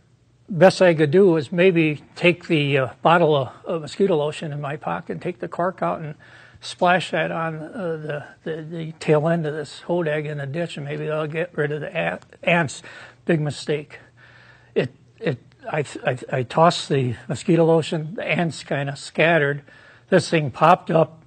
best 0.49 0.81
I 0.81 0.95
could 0.95 1.11
do 1.11 1.27
was 1.27 1.53
maybe 1.53 2.03
take 2.17 2.49
the 2.49 2.79
uh, 2.79 2.89
bottle 3.03 3.37
of, 3.37 3.53
of, 3.67 3.83
mosquito 3.83 4.17
lotion 4.17 4.51
in 4.51 4.61
my 4.61 4.77
pocket 4.77 5.13
and 5.13 5.23
take 5.23 5.41
the 5.41 5.49
cork 5.49 5.83
out 5.83 6.01
and 6.01 6.15
splash 6.61 7.11
that 7.11 7.31
on 7.31 7.57
uh, 7.57 8.25
the, 8.45 8.51
the, 8.51 8.63
the, 8.63 8.93
tail 8.93 9.29
end 9.29 9.47
of 9.47 9.55
this 9.55 9.83
hodag 9.87 10.25
in 10.25 10.39
the 10.39 10.47
ditch, 10.47 10.77
and 10.77 10.87
maybe 10.87 11.11
I'll 11.11 11.27
get 11.27 11.57
rid 11.57 11.71
of 11.71 11.83
the 11.83 12.19
ants. 12.43 12.83
Big 13.27 13.41
mistake. 13.41 13.99
It 15.21 15.29
it 15.29 15.39
I, 15.71 15.85
I, 16.05 16.19
I 16.33 16.43
tossed 16.43 16.89
the 16.89 17.15
mosquito 17.29 17.65
lotion. 17.65 18.15
The 18.15 18.25
ants 18.25 18.63
kind 18.63 18.89
of 18.89 18.99
scattered. 18.99 19.63
This 20.09 20.31
thing 20.31 20.51
popped 20.51 20.91
up 20.91 21.19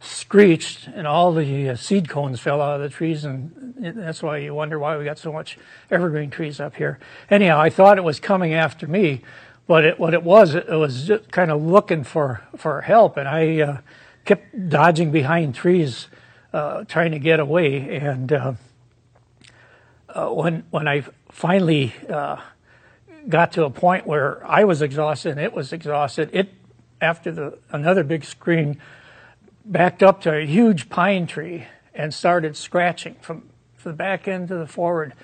screeched 0.00 0.88
and 0.88 1.06
all 1.06 1.32
the 1.32 1.70
uh, 1.70 1.76
seed 1.76 2.08
cones 2.08 2.38
fell 2.38 2.60
out 2.60 2.76
of 2.76 2.82
the 2.82 2.88
trees 2.88 3.24
and 3.24 3.74
that's 3.78 4.22
why 4.22 4.38
you 4.38 4.54
wonder 4.54 4.78
why 4.78 4.96
we 4.96 5.04
got 5.04 5.18
so 5.18 5.32
much 5.32 5.58
evergreen 5.90 6.30
trees 6.30 6.60
up 6.60 6.76
here. 6.76 6.98
Anyhow, 7.30 7.60
I 7.60 7.70
thought 7.70 7.98
it 7.98 8.04
was 8.04 8.20
coming 8.20 8.52
after 8.52 8.86
me, 8.86 9.22
but 9.66 9.84
it, 9.84 9.98
what 9.98 10.14
it 10.14 10.22
was, 10.22 10.54
it, 10.54 10.68
was 10.68 11.06
just 11.06 11.30
kind 11.30 11.50
of 11.50 11.62
looking 11.62 12.04
for, 12.04 12.42
for 12.56 12.82
help 12.82 13.16
and 13.16 13.26
I 13.26 13.60
uh, 13.60 13.78
kept 14.24 14.68
dodging 14.68 15.10
behind 15.10 15.54
trees 15.54 16.08
uh, 16.52 16.84
trying 16.84 17.12
to 17.12 17.18
get 17.18 17.40
away 17.40 17.96
and 17.96 18.32
uh, 18.32 18.52
uh, 20.10 20.28
when, 20.28 20.64
when 20.70 20.86
I 20.86 21.04
finally 21.30 21.94
uh, 22.08 22.36
got 23.28 23.52
to 23.52 23.64
a 23.64 23.70
point 23.70 24.06
where 24.06 24.44
I 24.46 24.64
was 24.64 24.82
exhausted 24.82 25.32
and 25.32 25.40
it 25.40 25.52
was 25.52 25.72
exhausted, 25.72 26.30
it 26.32 26.52
after 27.00 27.30
the 27.30 27.58
another 27.70 28.04
big 28.04 28.24
scream 28.24 28.78
backed 29.64 30.02
up 30.02 30.20
to 30.22 30.34
a 30.34 30.46
huge 30.46 30.88
pine 30.88 31.26
tree 31.26 31.66
and 31.94 32.12
started 32.14 32.56
scratching 32.56 33.16
from, 33.20 33.48
from 33.76 33.92
the 33.92 33.96
back 33.96 34.28
end 34.28 34.48
to 34.48 34.56
the 34.56 34.66
forward. 34.66 35.14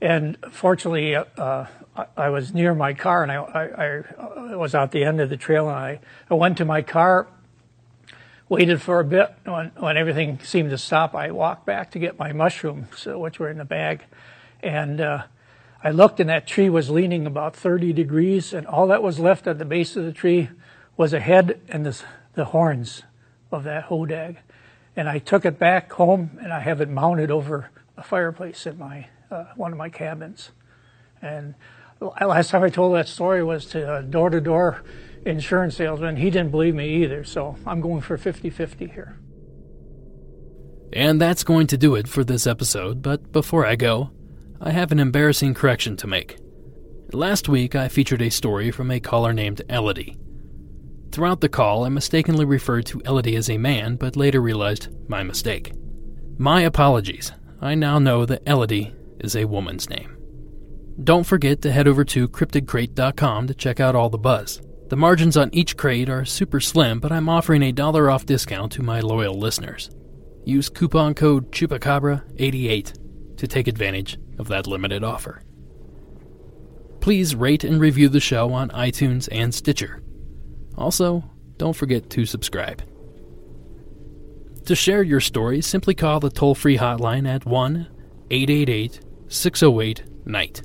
And 0.00 0.36
fortunately, 0.50 1.14
uh, 1.16 1.66
I, 2.16 2.28
was 2.28 2.52
near 2.52 2.74
my 2.74 2.92
car 2.92 3.22
and 3.22 3.30
I, 3.30 3.36
I, 3.36 4.52
I, 4.52 4.56
was 4.56 4.74
out 4.74 4.90
the 4.90 5.04
end 5.04 5.20
of 5.20 5.30
the 5.30 5.36
trail 5.36 5.68
and 5.68 5.78
I, 5.78 6.00
I 6.28 6.34
went 6.34 6.58
to 6.58 6.64
my 6.64 6.82
car, 6.82 7.28
waited 8.48 8.82
for 8.82 9.00
a 9.00 9.04
bit. 9.04 9.32
When, 9.44 9.70
when 9.76 9.96
everything 9.96 10.40
seemed 10.42 10.70
to 10.70 10.78
stop, 10.78 11.14
I 11.14 11.30
walked 11.30 11.64
back 11.64 11.92
to 11.92 11.98
get 11.98 12.18
my 12.18 12.32
mushrooms, 12.32 13.06
which 13.06 13.38
were 13.38 13.48
in 13.48 13.58
the 13.58 13.64
bag. 13.64 14.02
And 14.60 15.00
uh, 15.00 15.22
I 15.84 15.90
looked 15.90 16.18
and 16.18 16.30
that 16.30 16.46
tree 16.46 16.70
was 16.70 16.88
leaning 16.88 17.26
about 17.26 17.54
30 17.54 17.92
degrees 17.92 18.54
and 18.54 18.66
all 18.66 18.86
that 18.86 19.02
was 19.02 19.18
left 19.18 19.46
at 19.46 19.58
the 19.58 19.66
base 19.66 19.96
of 19.96 20.04
the 20.06 20.12
tree 20.12 20.48
was 20.96 21.12
a 21.12 21.20
head 21.20 21.60
and 21.68 21.84
the, 21.84 22.02
the 22.32 22.46
horns 22.46 23.02
of 23.52 23.64
that 23.64 23.88
hodag. 23.88 24.38
And 24.96 25.10
I 25.10 25.18
took 25.18 25.44
it 25.44 25.58
back 25.58 25.92
home 25.92 26.38
and 26.42 26.54
I 26.54 26.60
have 26.60 26.80
it 26.80 26.88
mounted 26.88 27.30
over 27.30 27.70
a 27.98 28.02
fireplace 28.02 28.64
in 28.64 28.78
my 28.78 29.08
uh, 29.30 29.44
one 29.56 29.72
of 29.72 29.78
my 29.78 29.90
cabins. 29.90 30.52
And 31.20 31.54
last 32.00 32.48
time 32.48 32.62
I 32.62 32.70
told 32.70 32.94
that 32.94 33.08
story 33.08 33.44
was 33.44 33.66
to 33.66 33.96
a 33.98 34.02
door 34.02 34.30
to 34.30 34.40
door 34.40 34.82
insurance 35.26 35.76
salesman. 35.76 36.16
He 36.16 36.30
didn't 36.30 36.50
believe 36.50 36.74
me 36.74 37.02
either, 37.02 37.24
so 37.24 37.56
I'm 37.66 37.82
going 37.82 38.00
for 38.00 38.16
50 38.16 38.48
50 38.48 38.86
here. 38.86 39.18
And 40.94 41.20
that's 41.20 41.44
going 41.44 41.66
to 41.66 41.76
do 41.76 41.94
it 41.94 42.08
for 42.08 42.24
this 42.24 42.46
episode, 42.46 43.02
but 43.02 43.32
before 43.32 43.66
I 43.66 43.74
go, 43.76 44.10
I 44.66 44.70
have 44.70 44.92
an 44.92 44.98
embarrassing 44.98 45.52
correction 45.52 45.94
to 45.98 46.06
make. 46.06 46.38
Last 47.12 47.50
week, 47.50 47.76
I 47.76 47.88
featured 47.88 48.22
a 48.22 48.30
story 48.30 48.70
from 48.70 48.90
a 48.90 48.98
caller 48.98 49.34
named 49.34 49.60
Elodie. 49.68 50.16
Throughout 51.12 51.42
the 51.42 51.50
call, 51.50 51.84
I 51.84 51.90
mistakenly 51.90 52.46
referred 52.46 52.86
to 52.86 53.02
Elodie 53.04 53.36
as 53.36 53.50
a 53.50 53.58
man, 53.58 53.96
but 53.96 54.16
later 54.16 54.40
realized 54.40 54.88
my 55.06 55.22
mistake. 55.22 55.74
My 56.38 56.62
apologies. 56.62 57.30
I 57.60 57.74
now 57.74 57.98
know 57.98 58.24
that 58.24 58.42
Elodie 58.46 58.94
is 59.20 59.36
a 59.36 59.44
woman's 59.44 59.90
name. 59.90 60.16
Don't 61.04 61.26
forget 61.26 61.60
to 61.60 61.70
head 61.70 61.86
over 61.86 62.02
to 62.06 62.26
cryptidcrate.com 62.26 63.46
to 63.48 63.54
check 63.54 63.80
out 63.80 63.94
all 63.94 64.08
the 64.08 64.16
buzz. 64.16 64.62
The 64.88 64.96
margins 64.96 65.36
on 65.36 65.50
each 65.52 65.76
crate 65.76 66.08
are 66.08 66.24
super 66.24 66.60
slim, 66.60 67.00
but 67.00 67.12
I'm 67.12 67.28
offering 67.28 67.62
a 67.62 67.72
dollar 67.72 68.10
off 68.10 68.24
discount 68.24 68.72
to 68.72 68.82
my 68.82 69.00
loyal 69.00 69.38
listeners. 69.38 69.90
Use 70.46 70.70
coupon 70.70 71.12
code 71.12 71.52
CHUPACABRA88 71.52 73.03
to 73.36 73.46
take 73.46 73.68
advantage 73.68 74.18
of 74.38 74.48
that 74.48 74.66
limited 74.66 75.04
offer. 75.04 75.42
Please 77.00 77.34
rate 77.34 77.64
and 77.64 77.80
review 77.80 78.08
the 78.08 78.20
show 78.20 78.52
on 78.52 78.70
iTunes 78.70 79.28
and 79.30 79.54
Stitcher. 79.54 80.02
Also, 80.76 81.24
don't 81.58 81.76
forget 81.76 82.10
to 82.10 82.24
subscribe. 82.24 82.82
To 84.66 84.74
share 84.74 85.02
your 85.02 85.20
story, 85.20 85.60
simply 85.60 85.94
call 85.94 86.20
the 86.20 86.30
toll 86.30 86.54
free 86.54 86.78
hotline 86.78 87.28
at 87.28 87.44
1 87.44 87.88
888 88.30 89.00
608 89.28 90.04
NIGHT. 90.26 90.62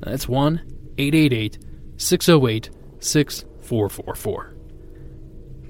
That's 0.00 0.28
1 0.28 0.62
888 0.98 1.58
608 1.96 2.70
6444. 3.00 4.54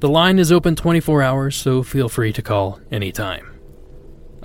The 0.00 0.08
line 0.08 0.38
is 0.38 0.52
open 0.52 0.76
24 0.76 1.22
hours, 1.22 1.56
so 1.56 1.82
feel 1.82 2.08
free 2.08 2.32
to 2.32 2.40
call 2.40 2.80
anytime. 2.90 3.57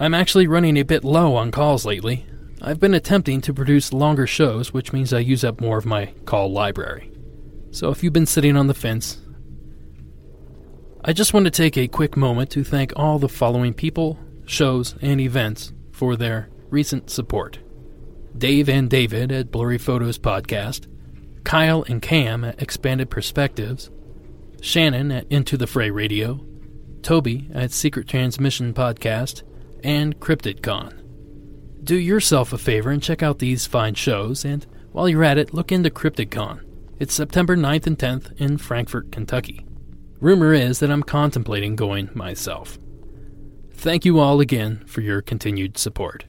I'm 0.03 0.13
actually 0.13 0.47
running 0.47 0.75
a 0.75 0.83
bit 0.83 1.05
low 1.05 1.37
on 1.37 1.49
calls 1.49 1.85
lately. 1.85 2.25
I've 2.61 2.81
been 2.81 2.93
attempting 2.93 3.39
to 3.39 3.53
produce 3.53 3.93
longer 3.93 4.27
shows, 4.27 4.73
which 4.73 4.91
means 4.91 5.13
I 5.13 5.19
use 5.19 5.45
up 5.45 5.61
more 5.61 5.77
of 5.77 5.85
my 5.85 6.07
call 6.25 6.51
library. 6.51 7.09
So 7.71 7.89
if 7.89 8.03
you've 8.03 8.11
been 8.11 8.25
sitting 8.25 8.57
on 8.57 8.67
the 8.67 8.73
fence, 8.73 9.21
I 11.05 11.13
just 11.13 11.33
want 11.33 11.45
to 11.45 11.51
take 11.51 11.77
a 11.77 11.87
quick 11.87 12.17
moment 12.17 12.49
to 12.49 12.65
thank 12.65 12.91
all 12.97 13.17
the 13.17 13.29
following 13.29 13.73
people, 13.73 14.19
shows, 14.45 14.93
and 15.01 15.21
events 15.21 15.71
for 15.93 16.17
their 16.17 16.49
recent 16.69 17.09
support 17.09 17.59
Dave 18.37 18.67
and 18.67 18.89
David 18.89 19.31
at 19.31 19.51
Blurry 19.51 19.77
Photos 19.77 20.19
Podcast, 20.19 20.85
Kyle 21.45 21.85
and 21.87 22.01
Cam 22.01 22.43
at 22.43 22.61
Expanded 22.61 23.09
Perspectives, 23.09 23.89
Shannon 24.59 25.13
at 25.13 25.31
Into 25.31 25.55
the 25.55 25.65
Fray 25.65 25.91
Radio, 25.91 26.45
Toby 27.03 27.49
at 27.53 27.71
Secret 27.71 28.05
Transmission 28.05 28.73
Podcast, 28.73 29.43
and 29.83 30.19
CryptidCon. 30.19 30.99
Do 31.83 31.95
yourself 31.95 32.53
a 32.53 32.57
favor 32.57 32.89
and 32.89 33.03
check 33.03 33.21
out 33.21 33.39
these 33.39 33.65
fine 33.65 33.93
shows, 33.93 34.45
and 34.45 34.65
while 34.91 35.09
you're 35.09 35.23
at 35.23 35.37
it, 35.37 35.53
look 35.53 35.71
into 35.71 35.89
CryptidCon. 35.89 36.61
It's 36.99 37.13
September 37.13 37.57
9th 37.57 37.87
and 37.87 37.97
10th 37.97 38.39
in 38.39 38.57
Frankfort, 38.57 39.11
Kentucky. 39.11 39.65
Rumor 40.21 40.53
is 40.53 40.79
that 40.79 40.89
I'm 40.89 41.03
contemplating 41.03 41.75
going 41.75 42.09
myself. 42.13 42.77
Thank 43.73 44.05
you 44.05 44.19
all 44.19 44.39
again 44.39 44.83
for 44.87 45.01
your 45.01 45.21
continued 45.21 45.77
support. 45.77 46.25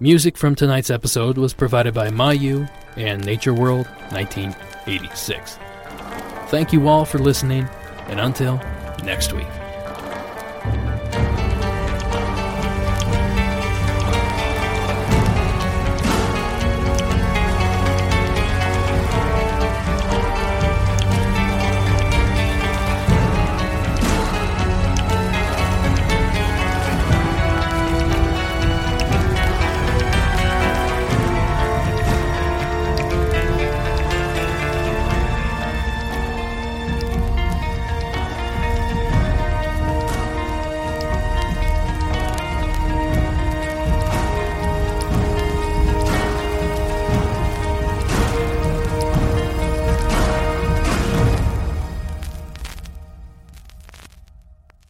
Music 0.00 0.36
from 0.36 0.54
tonight's 0.54 0.90
episode 0.90 1.38
was 1.38 1.54
provided 1.54 1.94
by 1.94 2.10
Mayu 2.10 2.68
and 2.96 3.24
Nature 3.24 3.54
World 3.54 3.86
1986. 4.10 5.58
Thank 6.48 6.72
you 6.74 6.88
all 6.88 7.06
for 7.06 7.18
listening, 7.18 7.66
and 8.08 8.20
until 8.20 8.60
next 9.02 9.32
week. 9.32 9.63